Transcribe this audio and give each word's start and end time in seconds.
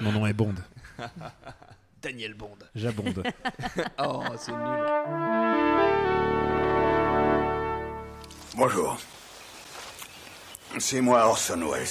Mon 0.00 0.12
nom 0.12 0.26
est 0.26 0.32
Bond. 0.32 0.54
Daniel 2.02 2.34
Bond. 2.34 2.56
J'abonde. 2.74 3.22
oh, 3.98 4.22
c'est 4.38 4.52
nul. 4.52 4.60
Bonjour. 8.56 8.98
C'est 10.78 11.00
moi 11.02 11.26
Orson 11.26 11.60
Welles. 11.70 11.86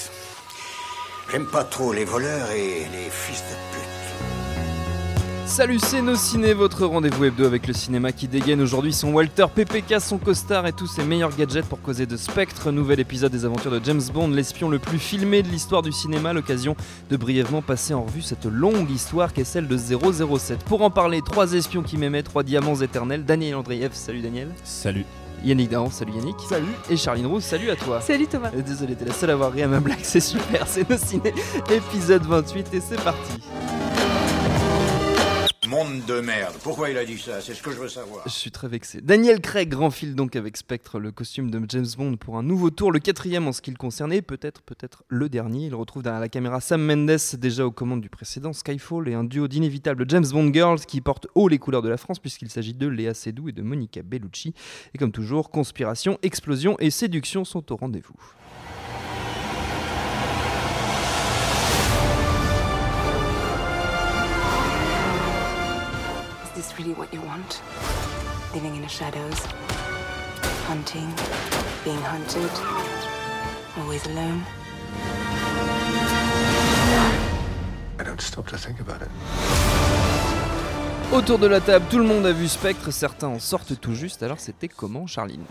J'aime 1.31 1.45
pas 1.51 1.63
trop 1.63 1.93
les 1.93 2.05
voleurs 2.05 2.49
et 2.51 2.87
les 2.91 3.09
fils 3.11 3.41
de 3.41 3.55
pute. 3.75 4.08
Salut, 5.49 5.79
c'est 5.79 6.03
Nos 6.03 6.15
Ciné, 6.15 6.53
votre 6.53 6.85
rendez-vous 6.85 7.25
hebdo 7.25 7.43
avec 7.43 7.65
le 7.65 7.73
cinéma 7.73 8.11
qui 8.11 8.27
dégaine 8.27 8.61
aujourd'hui 8.61 8.93
son 8.93 9.11
Walter 9.13 9.45
PPK, 9.53 9.99
son 9.99 10.19
costard 10.19 10.67
et 10.67 10.73
tous 10.73 10.85
ses 10.85 11.03
meilleurs 11.03 11.35
gadgets 11.35 11.65
pour 11.65 11.81
causer 11.81 12.05
de 12.05 12.17
Spectre. 12.17 12.71
Nouvel 12.71 12.99
épisode 12.99 13.31
des 13.31 13.45
aventures 13.45 13.71
de 13.71 13.83
James 13.83 14.01
Bond, 14.13 14.29
l'espion 14.29 14.69
le 14.69 14.77
plus 14.77 14.99
filmé 14.99 15.41
de 15.41 15.47
l'histoire 15.47 15.81
du 15.81 15.91
cinéma. 15.91 16.33
L'occasion 16.33 16.75
de 17.09 17.17
brièvement 17.17 17.63
passer 17.63 17.95
en 17.95 18.03
revue 18.03 18.21
cette 18.21 18.45
longue 18.45 18.91
histoire 18.91 19.33
qu'est 19.33 19.43
celle 19.43 19.67
de 19.67 19.75
007. 19.75 20.63
Pour 20.65 20.83
en 20.83 20.91
parler, 20.91 21.21
trois 21.25 21.51
espions 21.53 21.81
qui 21.81 21.97
m'aimaient, 21.97 22.23
trois 22.23 22.43
diamants 22.43 22.75
éternels. 22.75 23.25
Daniel 23.25 23.55
Andreev, 23.55 23.89
salut 23.93 24.21
Daniel. 24.21 24.49
Salut. 24.63 25.05
Yannick 25.43 25.69
Dahan, 25.71 25.89
salut 25.89 26.13
Yannick. 26.13 26.35
Salut. 26.47 26.67
Et 26.91 26.95
Charline 26.95 27.25
Roux, 27.25 27.41
salut 27.41 27.71
à 27.71 27.75
toi. 27.75 28.01
Salut 28.01 28.27
Thomas. 28.27 28.51
Désolé, 28.51 28.95
t'es 28.95 29.05
la 29.05 29.13
seule 29.13 29.31
à 29.31 29.33
avoir 29.33 29.51
ri 29.51 29.63
à 29.63 29.67
ma 29.67 29.79
blague, 29.79 29.97
c'est 30.03 30.19
super, 30.19 30.67
c'est 30.67 30.87
Nos 30.87 30.97
Ciné, 30.97 31.33
épisode 31.71 32.23
28 32.23 32.67
et 32.71 32.81
c'est 32.81 33.03
parti. 33.03 33.39
Monde 35.69 36.03
de 36.07 36.19
merde. 36.19 36.55
Pourquoi 36.63 36.89
il 36.89 36.97
a 36.97 37.05
dit 37.05 37.19
ça? 37.19 37.41
C'est 37.41 37.53
ce 37.53 37.61
que 37.61 37.69
je 37.69 37.77
veux 37.77 37.89
savoir. 37.89 38.23
Je 38.25 38.31
suis 38.31 38.49
très 38.49 38.67
vexé. 38.67 39.01
Daniel 39.01 39.39
Craig 39.39 39.71
renfile 39.71 40.15
donc 40.15 40.35
avec 40.35 40.57
Spectre 40.57 40.97
le 40.97 41.11
costume 41.11 41.51
de 41.51 41.61
James 41.69 41.85
Bond 41.95 42.17
pour 42.17 42.37
un 42.37 42.43
nouveau 42.43 42.71
tour, 42.71 42.91
le 42.91 42.97
quatrième 42.97 43.47
en 43.47 43.51
ce 43.51 43.61
qui 43.61 43.69
le 43.69 43.77
concernait, 43.77 44.23
peut-être 44.23 44.63
peut-être 44.63 45.03
le 45.09 45.29
dernier. 45.29 45.67
Il 45.67 45.75
retrouve 45.75 46.01
derrière 46.01 46.21
la 46.21 46.27
caméra 46.27 46.59
Sam 46.59 46.81
Mendes, 46.81 47.19
déjà 47.37 47.67
aux 47.67 47.71
commandes 47.71 48.01
du 48.01 48.09
précédent 48.09 48.51
Skyfall, 48.51 49.09
et 49.09 49.13
un 49.13 49.23
duo 49.23 49.47
d'inévitables 49.47 50.05
James 50.09 50.25
Bond 50.31 50.51
Girls 50.51 50.79
qui 50.79 51.01
portent 51.01 51.27
haut 51.35 51.47
les 51.47 51.59
couleurs 51.59 51.83
de 51.83 51.89
la 51.89 51.97
France 51.97 52.17
puisqu'il 52.17 52.49
s'agit 52.49 52.73
de 52.73 52.87
Léa 52.87 53.13
Seydoux 53.13 53.49
et 53.49 53.51
de 53.51 53.61
Monica 53.61 54.01
Bellucci. 54.01 54.55
Et 54.95 54.97
comme 54.97 55.11
toujours, 55.11 55.51
conspiration, 55.51 56.17
explosion 56.23 56.77
et 56.79 56.89
séduction 56.89 57.45
sont 57.45 57.71
au 57.71 57.75
rendez-vous. 57.75 58.15
Really 66.79 66.93
what 66.93 67.13
you 67.13 67.21
want? 67.21 67.61
Living 68.53 68.75
in 68.75 68.81
the 68.81 68.87
shadows, 68.87 69.45
hunting, 70.67 71.11
being 71.83 72.01
hunted, 72.01 72.49
always 73.77 74.05
alone. 74.07 74.41
I 77.99 78.03
don't 78.03 78.21
stop 78.21 78.47
to 78.47 78.57
think 78.57 78.79
about 78.79 79.01
it. 79.01 79.09
Autour 81.11 81.39
de 81.39 81.47
la 81.47 81.59
table, 81.59 81.85
tout 81.89 81.97
le 81.97 82.05
monde 82.05 82.25
a 82.25 82.31
vu 82.31 82.47
Spectre, 82.47 82.91
certains 82.91 83.27
en 83.27 83.39
sortent 83.39 83.79
tout 83.79 83.95
juste, 83.95 84.23
alors 84.23 84.39
c'était 84.39 84.69
comment 84.69 85.05
Charline? 85.05 85.43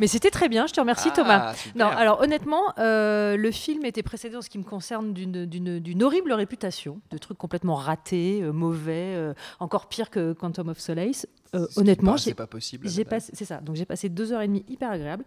Mais 0.00 0.06
c'était 0.06 0.30
très 0.30 0.48
bien, 0.48 0.66
je 0.66 0.72
te 0.72 0.80
remercie 0.80 1.08
Ah, 1.12 1.14
Thomas. 1.16 1.54
super. 1.54 1.86
Non, 1.90 1.96
alors 1.96 2.20
honnêtement, 2.20 2.62
euh, 2.78 3.36
le 3.36 3.50
film 3.50 3.84
était 3.84 4.02
précédé 4.02 4.36
en 4.36 4.42
ce 4.42 4.50
qui 4.50 4.58
me 4.58 4.64
concerne 4.64 5.12
d'une- 5.12 6.02
horrible 6.02 6.32
réputation, 6.32 7.00
de 7.10 7.18
trucs 7.18 7.38
complètement 7.38 7.74
ratés, 7.74 8.40
euh, 8.42 8.52
mauvais, 8.52 9.14
euh, 9.16 9.32
encore 9.60 9.88
pire 9.88 10.10
que 10.10 10.32
Quantum 10.34 10.68
of 10.68 10.78
Solace. 10.78 11.26
Honnêtement, 11.76 12.18
c'est 12.18 12.34
pas 12.34 12.46
possible. 12.46 12.86
J'ai 12.86 13.04
passé, 13.06 13.32
c'est 13.34 13.46
ça. 13.46 13.58
Donc 13.62 13.76
j'ai 13.76 13.86
passé 13.86 14.10
deux 14.10 14.30
heures 14.32 14.42
et 14.42 14.46
demie 14.46 14.64
hyper 14.68 14.90
agréables. 14.90 15.24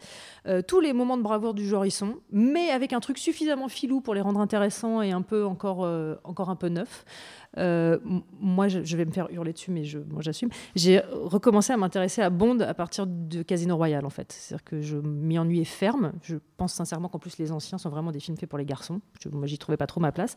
Tous 0.67 0.80
les 0.80 0.94
moments 0.94 1.17
de 1.17 1.23
bravoure 1.23 1.56
du 1.56 1.67
genre 1.67 1.88
y 1.88 1.92
sont, 1.92 2.17
mais 2.31 2.70
avec 2.70 2.94
un 2.94 3.00
truc 3.00 3.17
suffisamment 3.17 3.67
filou 3.67 4.00
pour 4.00 4.14
les 4.14 4.22
rendre 4.22 4.40
intéressants 4.40 5.02
et 5.02 5.12
un 5.12 5.23
peu 5.23 5.44
encore, 5.44 5.80
encore 6.23 6.52
un 6.52 6.56
peu 6.56 6.67
neuf. 6.70 7.03
Euh, 7.58 7.97
moi, 8.39 8.67
je, 8.67 8.83
je 8.83 8.95
vais 8.95 9.05
me 9.05 9.11
faire 9.11 9.28
hurler 9.31 9.53
dessus, 9.53 9.72
mais 9.72 9.83
je, 9.83 9.97
moi 9.97 10.22
j'assume. 10.22 10.50
J'ai 10.75 11.02
recommencé 11.11 11.73
à 11.73 11.78
m'intéresser 11.78 12.22
à 12.22 12.30
Bond 12.30 12.59
à 12.59 12.73
partir 12.73 13.08
de 13.08 13.41
Casino 13.41 13.75
Royale, 13.75 14.06
en 14.06 14.09
fait. 14.11 14.31
C'est-à-dire 14.31 14.64
que 14.64 14.81
je 14.81 14.97
m'y 14.97 15.40
ennuyais 15.40 15.66
ferme. 15.66 16.12
Je 16.22 16.35
pense 16.57 16.74
sincèrement 16.74 17.09
qu'en 17.09 17.18
plus 17.19 17.38
les 17.40 17.51
anciens 17.51 17.78
sont 17.78 17.90
vraiment 17.90 18.12
des 18.12 18.19
films 18.19 18.38
faits 18.38 18.50
pour 18.50 18.59
les 18.59 18.66
garçons. 18.66 19.01
Je- 19.19 19.29
moi, 19.29 19.47
j'y 19.47 19.57
trouvais 19.57 19.78
pas 19.78 19.88
trop 19.88 20.00
ma 20.00 20.12
place. 20.12 20.35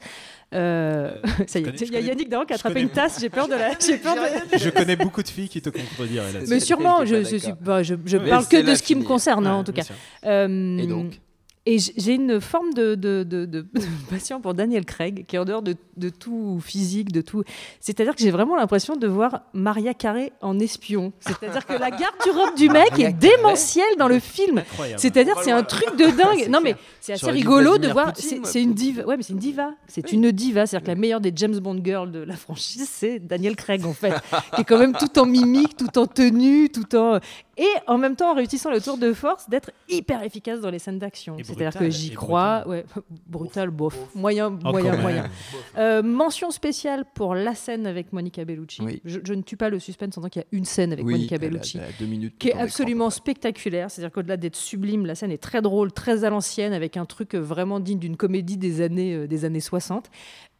Euh, 0.55 1.15
ça 1.47 1.59
y 1.59 1.63
est, 1.63 1.65
connais- 1.65 1.77
il 1.87 1.93
y 1.93 1.97
a 1.97 2.01
Yannick 2.01 2.29
Dahan 2.29 2.45
qui 2.45 2.53
a 2.53 2.57
attrapé 2.57 2.81
une 2.81 2.89
tasse. 2.91 3.21
J'ai 3.21 3.31
peur 3.31 3.47
de 3.49 3.55
la. 3.55 3.79
J'ai 3.79 3.99
peur 3.99 4.15
de. 4.15 4.59
Je 4.59 4.71
connais 4.71 4.97
beaucoup 4.97 5.23
de 5.23 5.29
filles 5.29 5.49
qui 5.49 5.61
te 5.61 5.71
contrediraient 5.71 6.33
là-dessus. 6.33 6.51
Mais 6.51 6.61
sûrement, 6.61 7.05
je, 7.05 7.23
je, 7.25 8.17
parle 8.17 8.47
que 8.49 8.63
de 8.71 8.75
ce 8.75 8.83
qui 8.83 8.95
me 8.95 9.05
concerne, 9.05 9.47
hein, 9.47 9.53
Ouais, 9.55 9.59
en 9.61 9.65
tout 9.65 9.73
cas. 9.73 9.83
Euh, 10.25 10.79
Et 10.79 10.87
donc 10.87 11.21
et 11.65 11.79
j'ai 11.79 12.15
une 12.15 12.41
forme 12.41 12.75
de, 12.75 12.97
de, 12.97 13.23
de, 13.23 13.45
de- 13.45 13.61
de 13.61 13.83
passion 14.11 14.41
pour 14.41 14.53
Daniel 14.55 14.85
Craig, 14.85 15.25
qui 15.29 15.37
est 15.37 15.39
en 15.39 15.45
dehors 15.45 15.63
de, 15.63 15.77
de 15.97 16.09
tout 16.09 16.59
physique, 16.61 17.13
de 17.13 17.21
tout. 17.21 17.45
C'est-à-dire 17.79 18.17
que 18.17 18.21
j'ai 18.21 18.33
vraiment 18.33 18.57
l'impression 18.57 18.97
de 18.97 19.07
voir 19.07 19.43
Maria 19.53 19.95
Carré 19.95 20.33
en 20.41 20.59
espion. 20.59 21.13
C'est-à-dire 21.21 21.65
que 21.65 21.75
la 21.75 21.91
garde-robe 21.91 22.57
du 22.57 22.69
mec 22.69 22.91
Maria 22.91 23.09
est 23.11 23.13
démentielle 23.13 23.97
dans 23.97 24.09
le 24.09 24.19
film. 24.19 24.59
Incroyable. 24.59 25.01
C'est-à-dire, 25.01 25.37
c'est 25.43 25.53
un 25.53 25.63
truc 25.63 25.97
de 25.97 26.07
dingue. 26.17 26.49
Non, 26.51 26.59
mais 26.63 26.75
c'est 27.01 27.13
assez 27.13 27.31
rigolo 27.31 27.79
de 27.79 27.89
voir. 27.89 28.13
C'est 28.17 28.63
une 28.63 28.75
diva. 28.75 29.05
Ouais, 29.05 29.17
mais 29.17 29.23
c'est 29.23 29.33
une 29.33 29.39
diva. 29.39 29.71
C'est 29.87 30.13
une 30.13 30.31
diva. 30.33 30.67
C'est-à-dire 30.67 30.85
que 30.85 30.91
la 30.91 30.97
meilleure 31.01 31.21
des 31.21 31.33
James 31.37 31.59
Bond 31.61 31.81
girls 31.85 32.11
de 32.11 32.19
la 32.21 32.35
franchise, 32.37 32.89
c'est 32.91 33.21
Daniel 33.21 33.55
Craig, 33.55 33.85
en 33.87 33.93
fait, 33.95 34.15
qui 34.57 34.63
est 34.63 34.65
quand 34.65 34.79
même 34.79 34.95
tout 34.99 35.17
en 35.19 35.27
mimique, 35.27 35.77
tout 35.77 35.97
en 35.99 36.07
tenue, 36.07 36.71
tout 36.71 36.97
en. 36.97 37.21
Et 37.57 37.69
en 37.87 37.99
même 37.99 38.17
temps, 38.17 38.33
en 38.33 38.35
réussissant 38.35 38.71
le 38.71 38.81
tour 38.81 38.97
de 38.97 39.13
force 39.13 39.49
d'être 39.49 39.71
hyper 39.89 40.23
efficace 40.23 40.61
dans 40.61 40.71
les 40.71 40.79
scènes 40.79 40.99
d'action. 40.99 41.37
C'est-à-dire 41.43 41.79
que 41.79 41.91
j'y 41.91 42.11
crois. 42.11 42.67
Ouais, 42.67 42.85
brutal, 43.27 43.71
bof. 43.71 43.97
Moyen, 44.15 44.47
Encore 44.47 44.73
moyen, 44.73 44.97
moyen. 44.97 45.31
Euh, 45.77 46.03
mention 46.03 46.51
spéciale 46.51 47.05
pour 47.15 47.35
la 47.35 47.55
scène 47.55 47.87
avec 47.87 48.13
Monica 48.13 48.45
Bellucci. 48.45 48.81
Oui. 48.83 49.03
Je, 49.05 49.21
je 49.23 49.35
ne 49.35 49.43
tue 49.43 49.57
pas 49.57 49.69
le 49.69 49.79
suspense 49.79 50.17
en 50.17 50.23
tant 50.23 50.29
qu'il 50.29 50.41
y 50.41 50.45
a 50.45 50.49
une 50.53 50.65
scène 50.65 50.93
avec 50.93 51.05
Oui, 51.05 51.13
Monica 51.13 51.39
Bellucci 51.39 51.79
deux 51.99 52.07
minutes 52.07 52.39
qui 52.39 52.49
est 52.49 52.55
absolument 52.55 53.11
spectaculaire. 53.11 53.91
C'est-à-dire 53.91 54.13
qu'au-delà 54.13 54.37
d'être 54.37 54.57
sublime, 54.57 55.07
la 55.07 55.15
scène 55.15 55.31
est 55.31 55.43
très 55.43 55.63
drôle, 55.63 55.93
très 55.93 56.25
à 56.25 56.31
l'ancienne, 56.31 56.73
avec 56.73 56.97
un 56.97 57.05
truc 57.05 57.35
vraiment 57.35 57.81
digne 57.81 57.99
d'une 57.99 58.17
comédie 58.17 58.57
des 58.57 58.81
années, 58.81 59.15
euh, 59.15 59.27
des 59.27 59.45
années 59.45 59.61
60. 59.61 60.11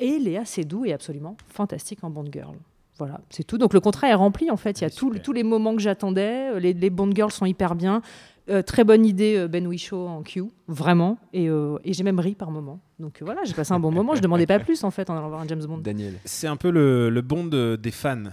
Et 0.01 0.19
Léa 0.19 0.45
Seydoux 0.45 0.85
est 0.85 0.93
absolument 0.93 1.37
fantastique 1.49 2.05
en 2.05 2.11
Bond 2.11 2.27
Girl. 2.31 2.57
Voilà, 2.99 3.21
c'est 3.31 3.45
tout. 3.45 3.59
Donc 3.59 3.73
le 3.75 3.81
contrat 3.81 4.09
est 4.09 4.15
rempli 4.15 4.51
en 4.51 4.57
fait. 4.57 4.81
Il 4.81 4.85
y 4.85 4.87
a 4.87 4.91
tout- 4.91 5.09
super. 5.09 5.23
tous 5.23 5.33
les 5.33 5.43
moments 5.43 5.75
que 5.75 5.81
j'attendais. 5.83 6.59
Les, 6.61 6.73
les 6.75 6.91
Bond 6.91 7.11
Girls 7.15 7.33
sont 7.33 7.47
hyper 7.47 7.75
bien. 7.75 8.03
Euh, 8.51 8.61
très 8.61 8.83
bonne 8.83 9.07
idée, 9.07 9.37
euh, 9.37 9.47
Ben 9.49 9.67
Whishaw 9.67 10.09
en 10.09 10.23
Q, 10.23 10.43
vraiment. 10.67 11.17
Et, 11.33 11.49
euh, 11.49 11.79
et 11.85 11.93
j'ai 11.93 12.03
même 12.03 12.19
ri 12.19 12.35
par 12.35 12.51
moment. 12.51 12.81
Donc 12.99 13.23
euh, 13.23 13.25
voilà, 13.25 13.43
j'ai 13.45 13.55
passé 13.55 13.73
un 13.73 13.79
bon 13.81 13.93
moment. 13.93 14.15
Je 14.17 14.21
demandais 14.21 14.47
pas 14.47 14.59
plus 14.59 14.83
en 14.85 14.91
fait 14.91 15.09
en 15.11 15.17
allant 15.17 15.29
voir 15.29 15.41
un 15.41 15.47
James 15.47 15.65
Bond. 15.65 15.79
Daniel. 15.79 16.15
C'est 16.25 16.49
un 16.49 16.57
peu 16.57 16.71
le, 16.71 17.09
le 17.09 17.21
Bond 17.23 17.45
de- 17.45 17.77
des 17.81 17.93
fans. 17.93 18.25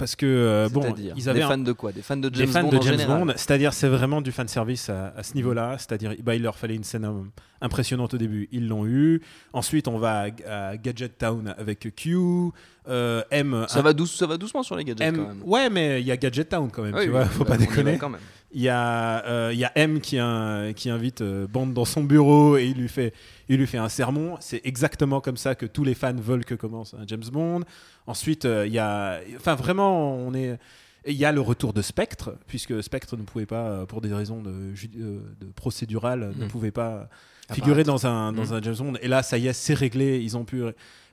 Parce 0.00 0.16
que, 0.16 0.24
euh, 0.26 0.68
bon, 0.70 0.94
ils 1.14 1.28
avaient 1.28 1.38
des 1.40 1.44
un- 1.44 1.48
fans 1.50 1.58
de 1.58 1.72
quoi? 1.72 1.92
Des 1.92 2.00
fans 2.02 2.16
de 2.16 2.28
des 2.30 2.38
James 2.40 2.48
fans 2.48 2.62
Bond 2.62 2.70
de 2.78 2.82
James. 2.82 3.06
Bond, 3.06 3.32
c'est-à-dire 3.36 3.72
c'est 3.74 3.86
vraiment 3.88 4.20
du 4.22 4.32
fan 4.32 4.48
service 4.48 4.88
à, 4.88 5.12
à 5.16 5.22
ce 5.22 5.34
niveau-là, 5.34 5.76
c'est-à-dire 5.78 6.14
bah, 6.22 6.34
il 6.34 6.42
leur 6.42 6.56
fallait 6.56 6.74
une 6.74 6.84
scène 6.84 7.04
euh, 7.04 7.12
impressionnante 7.60 8.14
au 8.14 8.16
début, 8.18 8.48
ils 8.50 8.66
l'ont 8.66 8.86
eu. 8.86 9.20
Ensuite 9.52 9.88
on 9.88 9.98
va 9.98 10.26
à, 10.48 10.68
à 10.70 10.76
Gadget 10.78 11.18
Town 11.18 11.54
avec 11.58 11.94
Q, 11.94 12.16
euh, 12.88 13.22
M. 13.30 13.66
Ça 13.68 13.80
un- 13.80 13.82
va, 13.82 13.92
douce, 13.92 14.16
ça 14.16 14.26
va 14.26 14.38
doucement 14.38 14.62
sur 14.62 14.74
les 14.76 14.84
gadgets 14.84 15.06
M- 15.08 15.16
quand 15.16 15.28
même. 15.28 15.42
ouais, 15.44 15.68
mais 15.68 16.00
il 16.00 16.06
y 16.06 16.10
a 16.12 16.16
Gadget 16.16 16.48
Town 16.48 16.70
quand 16.72 16.82
même, 16.82 16.94
Oui, 16.94 17.02
tu 17.02 17.06
oui, 17.08 17.12
vois, 17.12 17.22
oui, 17.24 17.28
faut 17.30 17.44
bah, 17.44 17.50
pas 17.50 17.56
déconner. 17.58 17.98
quand 17.98 18.08
même. 18.08 18.20
Il 18.52 18.60
y, 18.62 18.68
a, 18.68 19.24
euh, 19.26 19.50
il 19.52 19.58
y 19.60 19.64
a 19.64 19.70
M 19.76 20.00
qui, 20.00 20.18
un- 20.18 20.72
qui 20.72 20.90
invite 20.90 21.20
euh, 21.20 21.46
Bond 21.46 21.68
dans 21.68 21.84
son 21.84 22.02
bureau 22.02 22.56
et 22.56 22.66
il 22.66 22.78
lui 22.80 22.88
fait, 22.88 23.12
il 23.48 23.58
lui 23.58 23.66
fait 23.68 23.78
un 23.78 23.88
sermon. 23.88 24.36
C'est 24.40 24.60
exactement 24.64 25.20
comme 25.20 25.36
ça 25.36 25.54
que 25.54 25.66
tous 25.66 25.84
les 25.84 25.94
fans 25.94 26.14
veulent 26.16 26.44
que 26.44 26.56
commence 26.56 26.94
un 26.94 27.04
James 27.06 27.22
Bond. 27.32 27.60
Ensuite, 28.08 28.46
euh, 28.46 28.66
il 28.66 28.72
y 28.72 28.78
a. 28.80 29.20
Enfin, 29.36 29.54
vraiment, 29.54 30.16
on 30.16 30.34
est. 30.34 30.58
Il 31.06 31.14
y 31.14 31.24
a 31.24 31.30
le 31.32 31.40
retour 31.40 31.72
de 31.72 31.80
Spectre, 31.80 32.34
puisque 32.48 32.82
Spectre 32.82 33.16
ne 33.16 33.22
pouvait 33.22 33.46
pas, 33.46 33.68
euh, 33.68 33.86
pour 33.86 34.00
des 34.00 34.12
raisons 34.12 34.42
de, 34.42 34.50
ne 34.50 36.44
Mm. 36.46 36.48
pouvait 36.48 36.70
pas 36.72 37.08
figurer 37.52 37.82
Apparaître. 37.82 37.86
dans 37.88 38.06
un, 38.06 38.32
dans 38.32 38.46
Mm. 38.46 38.52
un 38.52 38.62
James 38.62 38.76
Bond. 38.78 38.92
Et 39.00 39.08
là, 39.08 39.22
ça 39.22 39.38
y 39.38 39.46
est, 39.46 39.52
c'est 39.52 39.74
réglé. 39.74 40.18
Ils 40.20 40.36
ont 40.36 40.44
pu. 40.44 40.62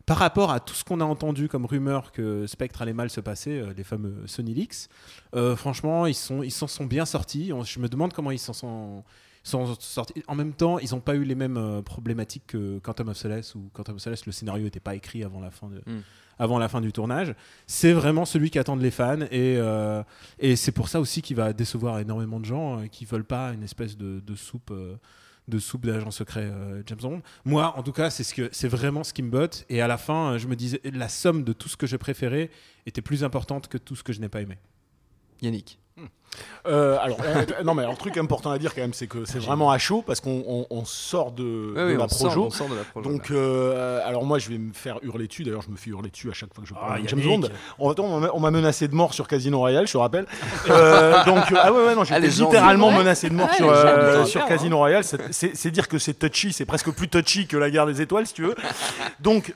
Par 0.07 0.17
rapport 0.17 0.49
à 0.51 0.59
tout 0.59 0.73
ce 0.73 0.83
qu'on 0.83 1.01
a 1.01 1.03
entendu 1.05 1.47
comme 1.49 1.65
rumeur 1.65 2.11
que 2.11 2.47
Spectre 2.47 2.81
allait 2.81 2.93
mal 2.93 3.09
se 3.11 3.19
passer, 3.21 3.59
euh, 3.59 3.73
les 3.77 3.83
fameux 3.83 4.23
Sony 4.25 4.53
Leaks, 4.55 4.87
euh, 5.35 5.55
franchement, 5.55 6.05
ils 6.07 6.15
sont, 6.15 6.41
ils 6.41 6.51
s'en 6.51 6.65
sont 6.67 6.85
bien 6.85 7.05
sortis. 7.05 7.51
Je 7.65 7.79
me 7.79 7.89
demande 7.89 8.13
comment 8.13 8.31
ils 8.31 8.39
s'en 8.39 8.53
sont, 8.53 9.03
sont 9.43 9.75
sortis. 9.79 10.23
En 10.27 10.35
même 10.35 10.53
temps, 10.53 10.79
ils 10.79 10.91
n'ont 10.91 11.01
pas 11.01 11.15
eu 11.15 11.23
les 11.23 11.35
mêmes 11.35 11.57
euh, 11.57 11.81
problématiques 11.81 12.47
que 12.47 12.79
Quantum 12.79 13.09
of 13.09 13.17
Solace, 13.17 13.53
où 13.55 13.69
Quantum 13.73 13.95
of 13.95 14.01
Solace, 14.01 14.25
le 14.25 14.31
scénario 14.31 14.63
n'était 14.63 14.79
pas 14.79 14.95
écrit 14.95 15.23
avant 15.23 15.41
la 15.41 15.51
fin 15.51 15.67
de, 15.67 15.81
Mm. 15.85 15.99
avant 16.39 16.57
la 16.57 16.69
fin 16.69 16.79
du 16.79 16.93
tournage. 16.93 17.35
C'est 17.65 17.91
vraiment 17.93 18.23
celui 18.23 18.49
qu'attendent 18.49 18.81
les 18.81 18.91
fans 18.91 19.19
et, 19.29 19.57
euh, 19.57 20.03
et 20.39 20.55
c'est 20.55 20.71
pour 20.71 20.87
ça 20.87 21.01
aussi 21.01 21.21
qu'il 21.21 21.35
va 21.35 21.51
décevoir 21.51 21.99
énormément 21.99 22.39
de 22.39 22.45
gens 22.45 22.79
euh, 22.79 22.87
qui 22.87 23.03
veulent 23.03 23.25
pas 23.25 23.51
une 23.53 23.63
espèce 23.63 23.97
de, 23.97 24.21
de 24.25 24.35
soupe. 24.35 24.71
De 25.47 25.59
soupe 25.59 25.85
d'agent 25.85 26.11
secret 26.11 26.43
euh, 26.43 26.83
James 26.85 26.99
Bond. 27.01 27.21
Moi, 27.45 27.73
en 27.77 27.83
tout 27.83 27.91
cas, 27.91 28.09
c'est 28.09 28.23
ce 28.23 28.33
que 28.33 28.49
c'est 28.51 28.67
vraiment 28.67 29.03
ce 29.03 29.13
qui 29.13 29.23
me 29.23 29.29
botte. 29.29 29.65
Et 29.69 29.81
à 29.81 29.87
la 29.87 29.97
fin, 29.97 30.33
euh, 30.33 30.37
je 30.37 30.47
me 30.47 30.55
disais, 30.55 30.81
la 30.83 31.09
somme 31.09 31.43
de 31.43 31.53
tout 31.53 31.69
ce 31.69 31.77
que 31.77 31.87
je 31.87 31.95
préférais 31.95 32.49
était 32.85 33.01
plus 33.01 33.23
importante 33.23 33.67
que 33.67 33.77
tout 33.77 33.95
ce 33.95 34.03
que 34.03 34.13
je 34.13 34.19
n'ai 34.19 34.29
pas 34.29 34.41
aimé. 34.41 34.57
Yannick. 35.41 35.79
Euh, 36.67 36.97
alors, 37.01 37.17
euh, 37.23 37.45
non, 37.63 37.73
mais 37.73 37.83
alors, 37.83 37.97
truc 37.97 38.17
important 38.17 38.51
à 38.51 38.57
dire 38.57 38.75
quand 38.75 38.81
même, 38.81 38.93
c'est 38.93 39.07
que 39.07 39.25
c'est 39.25 39.39
vraiment 39.39 39.71
à 39.71 39.77
chaud 39.77 40.03
parce 40.05 40.19
qu'on 40.19 40.43
on- 40.47 40.67
on 40.69 40.83
sort 40.85 41.31
de, 41.31 41.43
Ouais, 41.75 41.81
de 41.81 41.91
oui, 41.93 41.97
la 41.97 42.03
on 42.05 42.07
sort, 42.09 42.27
projo. 42.31 42.45
on 42.45 42.49
sort 42.49 42.67
de 42.67 42.75
la 42.75 42.83
projo, 42.83 43.09
Donc, 43.09 43.31
euh, 43.31 44.01
alors 44.05 44.25
moi, 44.25 44.37
je 44.37 44.49
vais 44.49 44.57
me 44.57 44.73
faire 44.73 44.99
hurler 45.01 45.27
dessus. 45.27 45.43
D'ailleurs, 45.43 45.61
je 45.61 45.69
me 45.69 45.77
fais 45.77 45.89
hurler 45.91 46.09
dessus 46.09 46.29
à 46.29 46.33
chaque 46.33 46.53
fois 46.53 46.61
que 46.63 46.67
je 46.69 46.73
parle 46.73 46.93
Ah, 46.97 47.01
de 47.01 47.07
James. 47.07 47.21
Bond. 47.21 47.49
On, 47.79 48.39
m'a- 48.41 48.51
menacé 48.51 48.87
de 48.87 48.95
mort 48.95 49.13
sur 49.13 49.27
Casino 49.27 49.59
Royale, 49.59 49.87
je 49.87 49.93
te 49.93 49.97
rappelle. 49.97 50.25
Euh, 50.69 51.23
donc, 51.25 51.43
ah 51.59 51.71
ouais, 51.71 51.85
ouais, 51.85 51.95
non, 51.95 52.03
j'ai 52.03 52.13
Ah, 52.15 52.19
littéralement 52.19 52.91
menacé 52.91 53.29
de 53.29 53.33
mort 53.35 53.47
Ah, 53.51 53.55
sur, 53.55 53.67
gens 54.41 54.47
Casino 54.47 54.77
Royale. 54.77 55.03
C'est- 55.03 55.55
dire 55.71 55.87
que 55.87 55.97
c'est 55.99 56.13
touchy, 56.13 56.53
c'est 56.53 56.65
presque 56.65 56.91
plus 56.91 57.07
touchy 57.07 57.45
que 57.47 57.57
la 57.57 57.69
guerre 57.69 57.85
des 57.85 58.01
étoiles, 58.01 58.25
si 58.27 58.33
tu 58.33 58.43
veux. 58.43 58.55
Donc, 59.19 59.53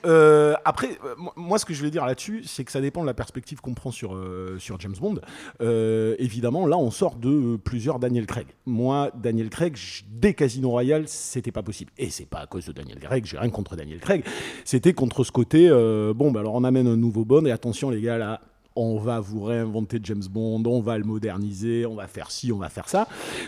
après, 0.65 0.97
moi- 1.35 1.57
ce 1.59 1.65
que 1.65 1.73
je 1.73 1.81
vais 1.83 1.91
dire 1.91 2.05
là-dessus, 2.05 2.43
c'est 2.45 2.63
que 2.63 2.71
ça 2.71 2.81
dépend 2.81 3.01
de 3.01 3.07
la 3.07 3.13
perspective 3.13 3.59
qu'on 3.61 3.73
prend 3.73 3.91
sur, 3.91 4.17
sur 4.59 4.79
James 4.79 4.95
Bond. 4.99 5.15
Euh, 5.61 6.15
là, 6.65 6.77
on 6.77 6.91
sort 6.91 7.15
de 7.15 7.29
euh, 7.29 7.57
plusieurs 7.57 7.99
Daniel 7.99 8.25
Craig. 8.25 8.47
Moi, 8.65 9.11
Daniel 9.15 9.49
Craig, 9.49 9.77
dès 10.09 10.33
Casino 10.33 10.69
Royale, 10.69 11.07
c'était 11.07 11.51
pas 11.51 11.63
possible. 11.63 11.91
Et 11.97 12.09
c'est 12.09 12.25
pas 12.27 12.39
à 12.39 12.47
cause 12.47 12.65
de 12.65 12.71
Daniel 12.71 12.99
Craig, 12.99 13.25
j'ai 13.25 13.37
rien 13.37 13.49
contre 13.49 13.75
Daniel 13.75 13.99
Craig. 13.99 14.23
C'était 14.65 14.93
contre 14.93 15.23
ce 15.23 15.31
côté, 15.31 15.67
euh, 15.69 16.13
bon, 16.13 16.31
bah, 16.31 16.41
alors 16.41 16.55
on 16.55 16.63
amène 16.63 16.87
un 16.87 16.97
nouveau 16.97 17.25
Bond, 17.25 17.45
et 17.45 17.51
attention, 17.51 17.89
les 17.89 18.01
gars, 18.01 18.17
là. 18.17 18.41
On 18.73 18.99
va 18.99 19.19
vous 19.19 19.43
réinventer 19.43 19.99
James 20.01 20.23
Bond, 20.31 20.63
on 20.65 20.79
va 20.79 20.97
le 20.97 21.03
moderniser, 21.03 21.85
on 21.85 21.95
va 21.95 22.07
faire 22.07 22.31
ci, 22.31 22.53
on 22.53 22.57
va 22.57 22.69
faire 22.69 22.87
ça, 22.87 23.05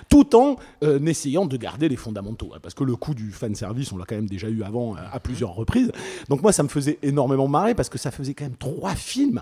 tout 0.10 0.36
en 0.36 0.58
euh, 0.84 1.00
essayant 1.06 1.46
de 1.46 1.56
garder 1.56 1.88
les 1.88 1.96
fondamentaux. 1.96 2.52
hein, 2.54 2.60
parce 2.62 2.74
que 2.74 2.84
le 2.84 2.98
coup 2.98 3.14
du 3.14 3.32
fan 3.32 3.56
service, 3.56 3.94
on 3.94 3.98
l'a 3.98 4.04
quand 4.04 4.16
même 4.16 4.28
déjà 4.28 4.50
eu 4.50 4.64
avant 4.64 4.98
euh, 4.98 5.00
à 5.10 5.22
plusieurs 5.22 5.56
reprises. 5.56 5.94
Donc 6.28 6.42
moi, 6.42 6.52
ça 6.52 6.62
me 6.62 6.68
faisait 6.68 7.00
énormément 7.04 7.48
marrer 7.48 7.74
parce 7.74 7.88
que 7.88 7.98
ça 7.98 8.12
faisait 8.12 8.34
quand 8.34 8.44
même 8.44 8.58
trois 8.58 8.96
films 8.96 9.42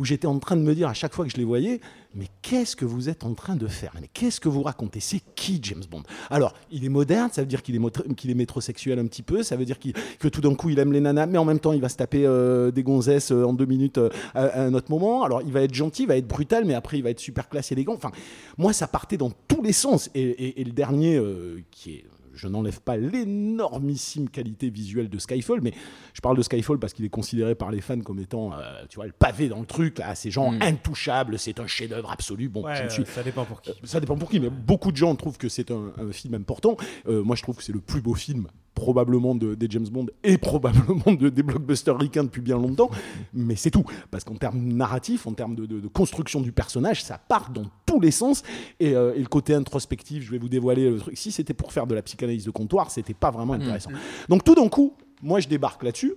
où 0.00 0.04
j'étais 0.06 0.26
en 0.26 0.38
train 0.38 0.56
de 0.56 0.62
me 0.62 0.74
dire 0.74 0.88
à 0.88 0.94
chaque 0.94 1.12
fois 1.12 1.26
que 1.26 1.30
je 1.30 1.36
les 1.36 1.44
voyais, 1.44 1.78
mais 2.14 2.26
qu'est-ce 2.40 2.74
que 2.74 2.86
vous 2.86 3.10
êtes 3.10 3.22
en 3.22 3.34
train 3.34 3.54
de 3.54 3.66
faire? 3.66 3.92
Mais 4.00 4.08
qu'est-ce 4.12 4.40
que 4.40 4.48
vous 4.48 4.62
racontez? 4.62 4.98
C'est 4.98 5.20
qui 5.36 5.60
James 5.62 5.84
Bond? 5.90 6.04
Alors, 6.30 6.54
il 6.72 6.86
est 6.86 6.88
moderne, 6.88 7.28
ça 7.30 7.42
veut 7.42 7.46
dire 7.46 7.62
qu'il 7.62 7.76
est, 7.76 8.30
est 8.30 8.34
métrosexuel 8.34 8.98
un 8.98 9.06
petit 9.06 9.22
peu, 9.22 9.42
ça 9.42 9.56
veut 9.56 9.66
dire 9.66 9.76
que 10.18 10.28
tout 10.28 10.40
d'un 10.40 10.54
coup 10.54 10.70
il 10.70 10.78
aime 10.78 10.94
les 10.94 11.00
nanas, 11.00 11.26
mais 11.26 11.36
en 11.36 11.44
même 11.44 11.58
temps 11.60 11.74
il 11.74 11.82
va 11.82 11.90
se 11.90 11.96
taper 11.98 12.24
euh, 12.24 12.70
des 12.70 12.82
gonzesses 12.82 13.30
euh, 13.30 13.44
en 13.44 13.52
deux 13.52 13.66
minutes 13.66 13.98
euh, 13.98 14.08
à, 14.34 14.62
un 14.62 14.72
autre 14.72 14.90
moment. 14.90 15.22
Alors, 15.22 15.42
il 15.42 15.52
va 15.52 15.60
être 15.60 15.74
gentil, 15.74 16.04
il 16.04 16.08
va 16.08 16.16
être 16.16 16.26
brutal, 16.26 16.64
mais 16.64 16.72
après 16.74 16.96
il 16.96 17.02
va 17.02 17.10
être 17.10 17.20
super 17.20 17.50
classe, 17.50 17.70
élégant. 17.70 17.92
Enfin, 17.94 18.10
moi, 18.56 18.72
ça 18.72 18.86
partait 18.86 19.18
dans 19.18 19.32
tous 19.48 19.62
les 19.62 19.74
sens. 19.74 20.08
Et, 20.14 20.22
et- 20.22 20.60
et 20.62 20.64
le 20.64 20.72
dernier, 20.72 21.22
qui 21.70 21.90
est 21.92 22.04
je 22.34 22.48
n'enlève 22.48 22.80
pas 22.80 22.96
l'énormissime 22.96 24.28
qualité 24.28 24.70
visuelle 24.70 25.08
de 25.08 25.18
Skyfall, 25.18 25.60
mais 25.62 25.72
je 26.14 26.20
parle 26.20 26.36
de 26.36 26.42
Skyfall 26.42 26.78
parce 26.78 26.92
qu'il 26.92 27.04
est 27.04 27.08
considéré 27.10 27.54
par 27.54 27.70
les 27.70 27.80
fans 27.80 28.00
comme 28.00 28.18
étant, 28.20 28.52
euh, 28.52 28.82
tu 28.88 28.96
vois, 28.96 29.06
le 29.06 29.12
pavé 29.12 29.48
dans 29.48 29.60
le 29.60 29.66
truc, 29.66 29.98
là, 29.98 30.14
ces 30.14 30.30
gens 30.30 30.50
Mm. 30.52 30.62
intouchables, 30.62 31.38
c'est 31.38 31.60
un 31.60 31.66
chef-d'œuvre 31.66 32.10
absolu. 32.10 32.48
Bon, 32.48 32.64
Ouais, 32.64 32.74
je 32.84 32.88
suis 32.92 33.04
ça 33.06 33.22
dépend 33.22 33.44
pour 33.44 33.60
qui. 33.62 33.72
ça 33.84 34.00
dépend 34.00 34.16
pour 34.16 34.30
qui, 34.30 34.40
mais 34.40 34.50
beaucoup 34.50 34.92
de 34.92 34.96
gens 34.96 35.14
trouvent 35.16 35.38
que 35.38 35.48
c'est 35.48 35.70
un, 35.70 35.92
un 35.98 36.12
film 36.12 36.34
important. 36.34 36.76
Euh, 37.08 37.22
moi, 37.22 37.36
je 37.36 37.42
trouve 37.42 37.56
que 37.56 37.62
c'est 37.62 37.72
le 37.72 37.80
plus 37.80 38.00
beau 38.00 38.14
film 38.14 38.46
probablement 38.80 39.34
de, 39.34 39.54
des 39.54 39.66
James 39.68 39.86
Bond 39.88 40.06
et 40.24 40.38
probablement 40.38 41.12
de, 41.12 41.28
des 41.28 41.42
blockbusters 41.42 41.98
ricains 41.98 42.24
depuis 42.24 42.40
bien 42.40 42.56
longtemps. 42.56 42.90
Mais 43.34 43.56
c'est 43.56 43.70
tout. 43.70 43.84
Parce 44.10 44.24
qu'en 44.24 44.36
termes 44.36 44.58
narratifs, 44.58 45.26
en 45.26 45.34
termes 45.34 45.54
de, 45.54 45.88
construction 45.88 46.40
du 46.40 46.52
personnage, 46.52 47.04
ça 47.04 47.18
part 47.18 47.50
dans 47.50 47.66
tous 47.84 48.00
les 48.00 48.10
sens. 48.10 48.42
Et, 48.78 48.94
euh, 48.94 49.14
et 49.14 49.20
le 49.20 49.26
côté 49.26 49.54
introspectif, 49.54 50.24
je 50.24 50.30
vais 50.30 50.38
vous 50.38 50.48
dévoiler 50.48 50.90
le 50.90 50.98
truc. 50.98 51.16
Si 51.16 51.30
c'était 51.30 51.54
pour 51.54 51.72
faire 51.72 51.86
de 51.86 51.94
la 51.94 52.02
psychanalyse 52.02 52.44
de 52.44 52.50
comptoir, 52.50 52.90
c'était 52.90 53.14
pas 53.14 53.30
vraiment 53.30 53.52
intéressant. 53.52 53.90
Donc 54.28 54.44
tout 54.44 54.54
d'un 54.54 54.68
coup, 54.68 54.94
moi, 55.22 55.40
je 55.40 55.48
débarque 55.48 55.82
là-dessus. 55.82 56.14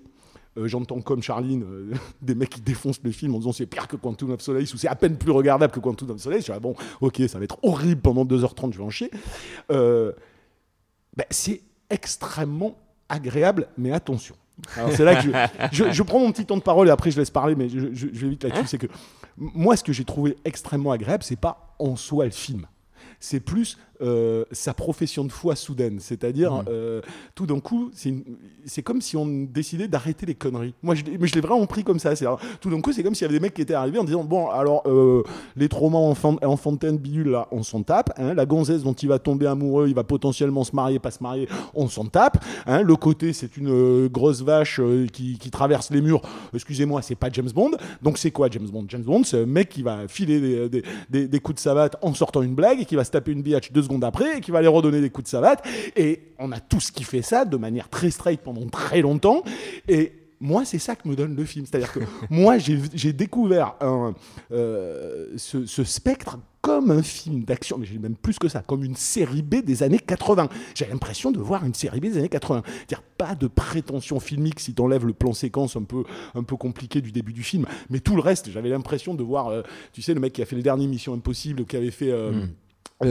Euh, 0.58 0.68
J'entends 0.68 1.02
comme 1.02 1.22
Charline 1.22 1.64
euh, 1.64 1.94
des 2.22 2.36
mecs 2.36 2.50
qui 2.50 2.62
défoncent 2.62 3.02
le 3.04 3.12
film 3.12 3.36
en 3.36 3.40
disant 3.40 3.52
c'est 3.52 3.66
pire 3.66 3.88
que 3.88 3.96
Quantum 3.96 4.32
of 4.32 4.42
Solace 4.42 4.74
ou 4.74 4.78
c'est 4.78 4.88
à 4.88 4.96
peine 4.96 5.18
plus 5.18 5.32
regardable 5.32 5.74
que 5.74 5.80
Quantum 5.80 6.12
of 6.12 6.22
Solace. 6.22 6.42
Je 6.42 6.46
dis, 6.46 6.52
ah 6.56 6.60
bon, 6.60 6.76
ok, 7.02 7.22
ça 7.28 7.40
va 7.40 7.44
être 7.44 7.58
horrible 7.64 8.02
pendant 8.02 8.26
2h30, 8.26 8.72
je 8.72 8.78
vais 8.78 8.84
en 8.84 8.90
chier. 8.90 9.12
Euh, 9.72 10.14
ben, 11.16 11.26
c'est 11.30 11.62
extrêmement 11.94 12.76
agréable, 13.10 13.68
mais 13.78 13.92
attention. 13.92 14.36
Alors 14.78 14.92
c'est 14.92 15.04
là 15.04 15.16
que 15.16 15.22
je, 15.72 15.84
je- 15.86 15.92
je 15.92 16.04
prends 16.04 16.20
mon 16.20 16.32
petit 16.32 16.46
temps 16.46 16.58
de 16.58 16.62
parole 16.62 16.88
et 16.88 16.92
après 16.92 17.10
je 17.12 17.20
laisse 17.20 17.30
parler, 17.32 17.56
mais 17.56 17.70
je, 17.70 17.94
je- 17.94 18.08
vais 18.08 18.30
vite 18.30 18.44
là-dessus. 18.44 18.68
C'est 18.68 18.78
que 18.78 18.88
moi, 19.38 19.76
ce 19.76 19.84
que 19.84 19.92
j'ai 19.94 20.06
trouvé 20.06 20.38
extrêmement 20.46 20.92
agréable, 20.92 21.24
c'est 21.24 21.40
pas 21.40 21.76
en 21.80 21.96
soi 21.96 22.26
le 22.26 22.32
film. 22.32 22.68
C'est 23.20 23.40
plus 23.40 23.78
euh, 24.04 24.44
sa 24.52 24.74
profession 24.74 25.24
de 25.26 25.32
foi 25.32 25.56
soudaine. 25.56 26.00
C'est-à-dire, 26.00 26.64
euh, 26.68 27.02
tout 27.36 27.46
d'un 27.46 27.60
coup, 27.60 27.90
c'est 28.66 28.82
comme 28.82 29.02
si 29.02 29.18
on 29.18 29.26
décidait 29.26 29.88
d'arrêter 29.88 30.26
les 30.26 30.36
conneries. 30.36 30.74
Moi, 30.84 30.96
je, 30.96 31.04
mais 31.20 31.28
je 31.28 31.36
l'ai 31.36 31.42
vraiment 31.42 31.66
pris 31.66 31.84
comme 31.84 32.00
ça. 32.00 32.14
Tout 32.62 32.70
d'un 32.70 32.82
coup, 32.82 32.92
c'est 32.92 33.04
comme 33.04 33.16
s'il 33.16 33.24
y 33.24 33.30
avait 33.30 33.38
des 33.40 33.42
mecs 33.44 33.54
qui 33.54 33.62
étaient 33.62 33.74
arrivés 33.74 34.00
en 34.00 34.04
disant 34.04 34.24
Bon, 34.24 34.50
alors, 34.50 34.84
euh, 34.86 35.24
les 35.56 35.70
traumas 35.70 35.98
enfant, 35.98 36.36
enfantaines 36.44 36.98
bidule, 36.98 37.30
là, 37.30 37.48
on 37.52 37.64
s'en 37.64 37.82
tape. 37.84 38.12
hein. 38.18 38.34
la 38.34 38.46
gonzesse 38.46 38.84
dont 38.84 38.94
il 38.94 39.10
va 39.10 39.20
tomber 39.20 39.48
amoureux, 39.48 39.88
il 39.88 39.96
va 39.96 40.04
potentiellement 40.04 40.64
se 40.64 40.76
marier, 40.76 41.00
pas 41.00 41.12
se 41.12 41.22
marier, 41.24 41.48
on 41.74 41.88
s'en 41.88 42.06
tape. 42.06 42.44
hein. 42.66 42.82
le 42.84 42.96
côté, 42.96 43.34
c'est 43.34 43.58
une 43.58 43.70
euh, 43.70 44.10
grosse 44.10 44.42
vache 44.42 44.80
qui, 45.12 45.38
qui 45.38 45.50
traverse 45.52 45.90
les 45.92 46.02
murs. 46.02 46.22
Excusez-moi, 46.54 47.02
c'est 47.02 47.16
pas 47.16 47.30
James 47.32 47.50
Bond. 47.54 47.72
Donc, 48.02 48.18
c'est 48.18 48.32
quoi 48.32 48.50
James 48.52 48.68
Bond? 48.68 48.86
James 48.90 49.04
Bond, 49.04 49.24
c'est 49.24 49.42
un 49.42 49.46
mec 49.46 49.70
qui 49.70 49.82
va 49.84 50.08
filer 50.08 50.40
des, 50.40 50.70
des- 50.70 50.84
des- 51.10 51.28
des 51.28 51.40
coups 51.40 51.56
de 51.56 51.60
savate 51.62 51.96
en 52.02 52.14
sortant 52.14 52.42
une 52.42 52.56
blague 52.56 52.82
et 52.82 52.86
qui 52.86 52.96
va 52.96 53.04
se 53.04 53.12
taper 53.12 53.32
une 53.32 53.42
biatch 53.42 53.72
deux 53.72 53.82
secondes 53.84 53.93
après 54.02 54.38
et 54.38 54.42
qui 54.42 54.52
va 54.52 54.60
aller 54.60 54.68
redonner 54.68 55.02
des 55.02 55.10
coups 55.10 55.26
de 55.26 55.30
savate. 55.30 55.66
Et 55.96 56.34
on 56.40 56.52
a 56.52 56.60
tous 56.60 56.92
kiffé 56.92 57.22
ça 57.22 57.46
de 57.46 57.58
manière 57.58 57.90
très 57.90 58.12
straight 58.12 58.42
pendant 58.42 58.68
très 58.68 59.02
longtemps. 59.02 59.44
Et 59.88 60.14
moi, 60.40 60.66
c'est 60.66 60.80
ça 60.80 60.96
que 60.96 61.08
me 61.08 61.16
donne 61.16 61.36
le 61.36 61.46
film. 61.46 61.66
C'est-à-dire 61.66 61.92
que 61.94 62.00
moi, 62.30 62.58
j'ai 62.58 63.14
découvert 63.14 63.76
un, 63.82 64.14
euh, 64.52 65.28
ce, 65.38 65.66
ce 65.66 65.84
spectre 65.84 66.38
comme 66.64 66.92
un 66.92 67.04
film 67.04 67.44
d'action, 67.44 67.78
mais 67.78 67.86
j'ai 67.86 68.00
même 68.00 68.16
plus 68.16 68.40
que 68.40 68.48
ça, 68.48 68.62
comme 68.62 68.86
une 68.86 68.96
série 68.96 69.42
B 69.42 69.56
des 69.56 69.84
années 69.84 70.00
80. 70.00 70.48
J'ai 70.76 70.86
l'impression 70.86 71.32
de 71.32 71.40
voir 71.40 71.66
une 71.66 71.74
série 71.74 72.00
B 72.00 72.04
des 72.04 72.18
années 72.18 72.30
80. 72.30 72.64
C'est-à-dire 72.66 73.04
pas 73.18 73.36
de 73.36 73.48
prétention 73.48 74.22
filmique 74.22 74.62
si 74.62 74.74
t'enlèves 74.74 75.06
le 75.06 75.12
plan 75.12 75.34
séquence 75.34 75.76
un 75.76 75.84
peu, 75.84 76.06
un 76.36 76.44
peu 76.44 76.56
compliqué 76.56 77.02
du 77.02 77.12
début 77.12 77.34
du 77.34 77.44
film, 77.44 77.66
mais 77.90 78.00
tout 78.00 78.16
le 78.16 78.22
reste, 78.22 78.50
j'avais 78.50 78.70
l'impression 78.70 79.14
de 79.14 79.24
voir, 79.24 79.50
euh, 79.50 79.62
tu 79.92 80.02
sais, 80.02 80.14
le 80.14 80.22
mec 80.22 80.32
qui 80.32 80.42
a 80.42 80.46
fait 80.46 80.56
le 80.56 80.62
dernier 80.62 80.88
Mission 80.88 81.14
Impossible, 81.14 81.62
ou 81.64 81.66
qui 81.66 81.76
avait 81.76 81.92
fait... 81.92 82.12
euh, 82.12 82.32
euh, 82.32 82.46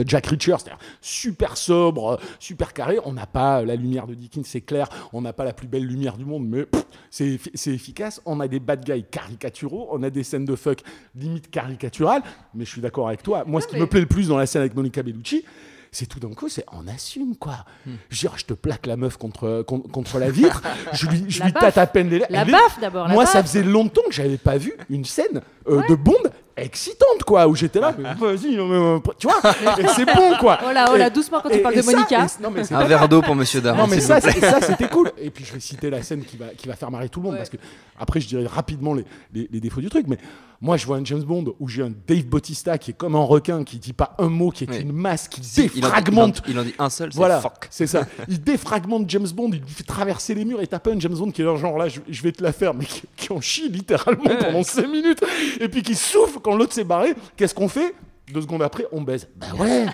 Jack 0.07 0.25
Reacher, 0.27 0.55
c'est-à-dire 0.57 0.77
super 1.01 1.55
sobre, 1.57 2.13
euh, 2.13 2.17
super 2.39 2.73
carré. 2.73 2.97
On 3.05 3.13
n'a 3.13 3.27
pas 3.27 3.61
euh, 3.61 3.65
la 3.65 3.75
lumière 3.75 4.07
de 4.07 4.15
Dickens, 4.15 4.45
c'est 4.47 4.61
clair. 4.61 4.87
On 5.13 5.21
n'a 5.21 5.33
pas 5.33 5.43
la 5.43 5.53
plus 5.53 5.67
belle 5.67 5.85
lumière 5.85 6.17
du 6.17 6.25
monde, 6.25 6.47
mais 6.47 6.65
c'est 7.11 7.27
effi- 7.27 7.51
c'est 7.53 7.71
efficace. 7.71 8.21
On 8.25 8.39
a 8.39 8.47
des 8.47 8.59
bad 8.59 8.83
guys 8.83 9.03
caricaturaux, 9.03 9.89
on 9.91 10.01
a 10.03 10.09
des 10.09 10.23
scènes 10.23 10.45
de 10.45 10.55
fuck 10.55 10.79
limite 11.15 11.51
caricaturales. 11.51 12.23
Mais 12.55 12.65
je 12.65 12.71
suis 12.71 12.81
d'accord 12.81 13.07
avec 13.07 13.21
toi. 13.23 13.43
Moi, 13.45 13.61
ce 13.61 13.67
qui 13.67 13.75
mais- 13.75 13.81
me 13.81 13.87
plaît 13.87 13.99
le 14.01 14.07
plus 14.07 14.29
dans 14.29 14.37
la 14.37 14.45
scène 14.47 14.61
avec 14.61 14.75
Monica 14.75 15.03
Bellucci, 15.03 15.43
c'est 15.91 16.07
tout 16.07 16.19
d'un 16.19 16.33
coup, 16.33 16.49
c'est 16.49 16.65
on 16.71 16.87
assume 16.87 17.35
quoi. 17.35 17.57
Je 17.85 17.91
veux 17.91 18.29
dire, 18.29 18.33
je 18.37 18.45
te 18.45 18.53
plaque 18.55 18.87
la 18.87 18.95
meuf 18.97 19.17
contre, 19.17 19.61
contre, 19.61 19.91
contre 19.91 20.17
la 20.17 20.31
vitre, 20.31 20.63
je 20.93 21.07
lui, 21.07 21.25
je 21.27 21.39
La 21.41 21.45
lui 21.45 21.53
tâte 21.53 21.77
à 21.77 21.85
peine 21.85 22.09
les 22.09 22.17
La 22.31 22.41
elle 22.41 22.49
est- 22.49 22.51
baffe 22.51 22.79
d'abord. 22.81 23.07
la 23.07 23.13
moi, 23.13 23.27
ça 23.27 23.43
faisait 23.43 23.61
longtemps 23.61 24.01
que 24.07 24.13
j'avais 24.13 24.37
pas 24.39 24.57
vu 24.57 24.73
une 24.89 25.05
scène 25.05 25.41
euh, 25.67 25.83
de 25.87 25.93
Bond 25.93 26.13
excitante, 26.55 27.23
quoi, 27.25 27.47
où 27.47 27.55
j'étais 27.55 27.79
là, 27.79 27.93
mais 27.97 28.13
vas-y, 28.13 28.55
non, 28.55 28.67
mais, 28.67 28.75
euh, 28.75 28.99
tu 29.17 29.27
vois, 29.27 29.39
et 29.79 29.87
c'est 29.95 30.05
bon, 30.05 30.35
quoi. 30.39 30.59
Oh 30.67 30.71
là, 30.73 30.89
oh 30.93 30.95
là, 30.97 31.09
doucement 31.09 31.39
quand 31.41 31.49
et- 31.49 31.57
tu 31.57 31.63
parles 31.63 31.75
de 31.75 31.81
ça, 31.81 31.91
Monica. 31.91 32.25
et- 32.25 32.43
non, 32.43 32.51
mais 32.51 32.63
c'est 32.63 32.75
Un 32.75 32.83
verre 32.85 33.09
d'eau 33.09 33.21
pour 33.21 33.35
Monsieur 33.35 33.61
Daron. 33.61 33.77
non 33.79 33.87
mais 33.87 33.99
ça, 33.99 34.19
c'était 34.21 34.87
cool. 34.87 35.11
Et 35.17 35.29
puis 35.29 35.45
je 35.45 35.53
vais 35.53 35.59
citer 35.59 35.89
la 35.89 36.01
scène 36.03 36.23
qui 36.23 36.37
va, 36.37 36.47
qui 36.57 36.67
va 36.67 36.75
faire 36.75 36.91
marrer 36.91 37.09
tout 37.09 37.19
le 37.19 37.23
monde 37.25 37.33
Ouais. 37.33 37.37
parce 37.39 37.49
que 37.49 37.57
après 37.99 38.19
je 38.21 38.27
dirais 38.27 38.45
rapidement 38.47 38.93
les, 38.93 39.05
les- 39.33 39.49
les 39.51 39.59
défauts 39.59 39.81
du 39.81 39.89
truc. 39.89 40.05
Mais 40.07 40.17
moi 40.61 40.77
je 40.77 40.85
vois 40.85 40.97
un 40.97 41.05
James 41.05 41.23
Bond 41.23 41.53
où 41.59 41.67
j'ai 41.67 41.83
un 41.83 41.91
Dave 42.07 42.25
Bautista 42.25 42.77
qui 42.77 42.91
est 42.91 42.93
comme 42.93 43.15
un 43.15 43.23
requin 43.23 43.63
qui 43.63 43.77
dit 43.79 43.93
pas 43.93 44.15
un 44.19 44.27
mot, 44.29 44.49
qui 44.51 44.65
est 44.65 44.69
Oui. 44.69 44.81
une 44.81 44.91
masse 44.93 45.27
qui 45.27 45.43
Si, 45.43 45.71
il 45.75 45.83
en- 45.83 45.87
défragmente. 45.87 46.41
Il 46.47 46.51
en, 46.51 46.53
il 46.53 46.59
en 46.59 46.63
dit 46.63 46.75
un 46.79 46.89
seul, 46.89 47.11
c'est 47.11 47.17
Voilà, 47.17 47.39
fuck. 47.41 47.67
c'est 47.69 47.87
ça. 47.87 48.05
Il 48.27 48.41
défragmente 48.41 49.09
James 49.09 49.27
Bond, 49.33 49.49
il 49.53 49.59
lui 49.61 49.69
fait 49.69 49.83
traverser 49.83 50.33
les 50.35 50.45
murs 50.45 50.61
et 50.61 50.67
t'as 50.67 50.79
pas 50.79 50.91
un 50.91 50.99
James 50.99 51.13
Bond 51.15 51.31
qui 51.31 51.41
est 51.41 51.57
genre 51.57 51.77
là, 51.77 51.87
je, 51.87 51.99
je 52.09 52.21
vais 52.23 52.31
te 52.31 52.43
la 52.43 52.51
faire, 52.53 52.73
mais 52.73 52.85
qui, 52.85 53.03
qui 53.27 53.33
en 53.33 53.41
chie 53.41 53.69
littéralement 53.69 54.35
pendant 54.39 54.63
5 54.63 54.87
minutes 54.87 55.23
et 55.59 55.67
puis 55.69 55.81
qui 55.81 55.95
souffle 55.95 56.39
quand 56.41 56.55
l'autre 56.55 56.73
s'est 56.73 56.83
barré. 56.83 57.13
Qu'est-ce 57.37 57.55
qu'on 57.55 57.67
fait? 57.69 57.93
Deux 58.33 58.41
secondes 58.41 58.61
après, 58.63 58.85
on 58.93 59.01
baise. 59.01 59.27
Ben 59.35 59.53
ouais, 59.59 59.85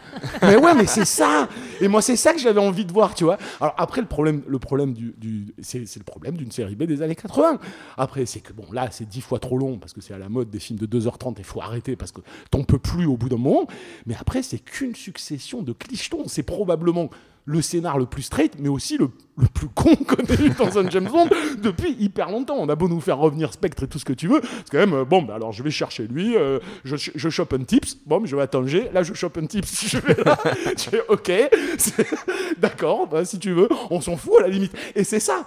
mais 0.44 0.56
ouais, 0.56 0.76
mais 0.76 0.86
c'est 0.86 1.04
ça. 1.04 1.50
Et 1.82 1.88
moi, 1.88 2.02
c'est 2.04 2.16
ça 2.16 2.32
que 2.32 2.40
j'avais 2.40 2.60
envie 2.60 2.86
de 2.86 2.94
voir, 2.94 3.16
tu 3.16 3.24
vois. 3.24 3.40
Alors 3.60 3.74
après, 3.76 4.02
le 4.02 4.08
problème, 4.08 4.44
le 4.48 4.60
problème 4.60 4.94
du, 4.94 5.16
du- 5.18 5.48
c'est, 5.64 5.80
le 5.80 6.04
problème 6.04 6.38
d'une 6.38 6.52
série 6.52 6.76
B 6.76 6.84
des 6.84 7.02
années 7.02 7.16
80. 7.16 7.58
Après, 7.98 8.28
c'est 8.28 8.40
que 8.40 8.54
bon, 8.54 8.66
là, 8.72 8.90
c'est 8.92 9.10
dix 9.10 9.22
fois 9.22 9.40
trop 9.40 9.58
long 9.58 9.80
parce 9.80 9.94
que 9.94 10.02
c'est 10.02 10.14
à 10.14 10.20
la 10.20 10.30
mode 10.30 10.52
des 10.52 10.60
films 10.60 10.78
de 10.78 10.86
2h30 11.00 11.40
et 11.40 11.44
faut 11.44 11.60
arrêter 11.60 11.96
parce 11.96 12.12
que 12.12 12.22
t'en 12.52 12.64
peux 12.64 12.78
plus 12.78 13.08
au 13.08 13.18
bout 13.18 13.30
d'un 13.30 13.38
moment. 13.38 13.66
Mais 14.06 14.16
après, 14.20 14.44
c'est 14.44 14.60
qu'une 14.60 14.94
succession 14.94 15.64
de 15.64 15.74
clichetons. 15.74 16.28
C'est 16.28 16.44
probablement 16.44 17.10
le 17.46 17.62
scénar 17.62 17.98
le 17.98 18.06
plus 18.06 18.24
straight, 18.24 18.54
mais 18.60 18.70
aussi 18.70 18.98
le, 18.98 19.10
le 19.38 19.48
plus 19.48 19.68
con 19.70 19.96
qu'on 19.96 20.24
ait 20.24 20.46
eu 20.46 20.50
dans 20.52 20.78
un 20.78 20.90
James 20.90 21.10
Bond 21.12 21.30
depuis 21.62 21.96
hyper 22.00 22.30
longtemps. 22.30 22.58
On 22.60 22.70
a 22.70 22.76
beau 22.76 22.88
nous 22.88 23.02
faire 23.02 23.18
revenir 23.18 23.54
Spectre 23.54 23.84
et 23.84 23.88
tout 23.88 24.00
ce 24.00 24.06
que 24.06 24.14
tu 24.14 24.28
veux, 24.28 24.42
c'est 24.44 24.72
quand 24.72 24.78
même, 24.78 24.94
euh, 24.94 25.06
bon, 25.06 25.22
bah 25.24 25.36
alors 25.36 25.52
je 25.52 25.64
vais 25.64 25.72
chercher 25.72 26.08
lui, 26.08 26.36
euh, 26.36 26.60
je, 26.84 26.96
je 26.96 27.30
chope 27.30 27.54
un 27.54 27.64
tips, 27.64 27.98
bon, 28.06 28.26
je 28.26 28.36
vais 28.36 28.42
à 28.42 28.48
Tanger, 28.48 28.90
là 28.94 29.04
je 29.04 29.14
chope 29.14 29.38
un 29.38 29.46
tips, 29.46 29.88
je 29.90 29.98
vais 29.98 30.24
là, 30.24 30.38
je 30.78 30.84
fais 30.84 31.04
ok, 31.08 31.32
d'accord, 32.60 33.08
bah, 33.08 33.26
si 33.26 33.40
tu 33.40 33.52
veux, 33.52 33.70
on 33.90 34.02
s'en 34.02 34.18
fout 34.18 34.36
à 34.40 34.42
la 34.44 34.50
limite. 34.50 34.74
Et 34.96 35.04
c'est 35.04 35.20
ça. 35.20 35.44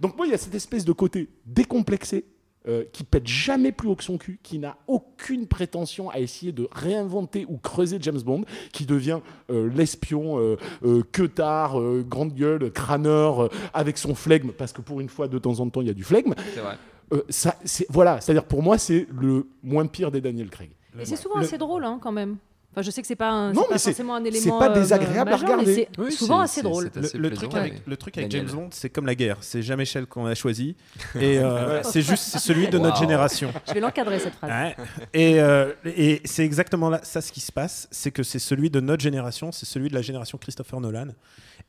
Donc 0.00 0.16
moi, 0.16 0.26
il 0.26 0.32
y 0.32 0.34
a 0.34 0.38
cette 0.38 0.54
espèce 0.54 0.84
de 0.84 0.92
côté 0.92 1.28
décomplexé, 1.46 2.24
euh, 2.66 2.84
qui 2.92 3.04
pète 3.04 3.26
jamais 3.26 3.72
plus 3.72 3.88
haut 3.88 3.94
que 3.94 4.04
son 4.04 4.16
cul, 4.18 4.38
qui 4.42 4.58
n'a 4.58 4.76
aucune 4.86 5.46
prétention 5.46 6.08
à 6.10 6.18
essayer 6.20 6.52
de 6.52 6.68
réinventer 6.72 7.44
ou 7.48 7.58
creuser 7.58 7.98
James 8.00 8.20
Bond, 8.20 8.44
qui 8.72 8.86
devient 8.86 9.20
euh, 9.50 9.68
l'espion 9.74 10.38
euh, 10.38 10.56
euh, 10.84 11.02
queutard, 11.12 11.78
euh, 11.80 12.04
grande 12.08 12.34
gueule, 12.34 12.70
crâneur, 12.70 13.44
euh, 13.44 13.48
avec 13.74 13.98
son 13.98 14.14
flegme, 14.14 14.50
parce 14.52 14.72
que 14.72 14.80
pour 14.80 15.00
une 15.00 15.08
fois, 15.08 15.28
de 15.28 15.38
temps 15.38 15.60
en 15.60 15.68
temps, 15.68 15.80
il 15.80 15.88
y 15.88 15.90
a 15.90 15.94
du 15.94 16.04
flegme. 16.04 16.34
C'est 16.54 16.60
vrai. 16.60 16.76
Euh, 17.12 17.22
ça, 17.28 17.56
c'est- 17.64 17.86
voilà, 17.90 18.20
c'est-à-dire 18.20 18.44
pour 18.44 18.62
moi, 18.62 18.78
c'est 18.78 19.06
le 19.12 19.46
moins 19.62 19.86
pire 19.86 20.10
des 20.10 20.20
Daniel 20.22 20.48
Craig. 20.48 20.70
Et 20.98 21.04
c'est 21.04 21.16
souvent 21.16 21.36
Le- 21.38 21.44
assez 21.44 21.58
drôle 21.58 21.84
hein, 21.84 21.98
quand 22.00 22.12
même. 22.12 22.36
Enfin, 22.76 22.82
je 22.82 22.90
sais 22.90 23.00
que 23.02 23.06
c'est 23.06 23.14
pas, 23.14 23.30
un, 23.30 23.52
Non, 23.52 23.62
c'est 23.62 23.68
pas 23.68 23.78
c'est- 23.78 23.90
forcément 23.90 24.16
un 24.16 24.22
c'est 24.22 24.28
élément 24.28 24.58
pas 24.58 24.70
euh, 24.70 24.74
désagréable 24.74 25.28
à 25.30 25.32
majeur, 25.32 25.48
mais 25.48 25.54
regarder. 25.62 25.74
c'est 25.96 26.00
Oui, 26.02 26.10
souvent 26.12 26.38
c'est- 26.38 26.44
assez 26.44 26.54
c'est- 26.56 26.62
drôle. 26.62 26.90
c'est 27.02 27.14
Le, 27.14 27.30
truc 27.30 27.54
avec, 27.54 27.72
ouais. 27.74 27.78
le 27.86 27.96
truc 27.96 28.18
avec 28.18 28.30
Daniel. 28.30 28.48
James 28.48 28.56
Bond, 28.58 28.68
c'est 28.72 28.90
comme 28.90 29.06
la 29.06 29.14
guerre. 29.14 29.36
C'est 29.42 29.62
jamais 29.62 29.84
Shell 29.84 30.06
qu'on 30.06 30.26
a 30.26 30.34
choisi. 30.34 30.74
Et 31.14 31.38
euh, 31.38 31.82
c'est 31.84 32.02
juste 32.02 32.24
c'est 32.24 32.38
celui 32.40 32.66
de 32.68 32.78
notre 32.78 32.96
génération. 32.98 33.52
Je 33.68 33.74
vais 33.74 33.80
l'encadrer 33.80 34.18
cette 34.18 34.34
phrase. 34.34 34.50
Ouais. 34.50 34.76
Et, 35.12 35.40
euh, 35.40 35.72
et 35.84 36.20
c'est 36.24 36.44
exactement 36.44 36.90
là, 36.90 37.00
ça 37.04 37.20
ce 37.20 37.30
qui 37.30 37.40
se 37.40 37.52
passe, 37.52 37.86
c'est 37.92 38.10
que 38.10 38.22
c'est 38.24 38.38
celui 38.40 38.70
de 38.70 38.80
notre 38.80 39.02
génération, 39.02 39.52
c'est 39.52 39.66
celui 39.66 39.88
de 39.88 39.94
la 39.94 40.02
génération 40.02 40.36
Christopher 40.36 40.80
Nolan. 40.80 41.08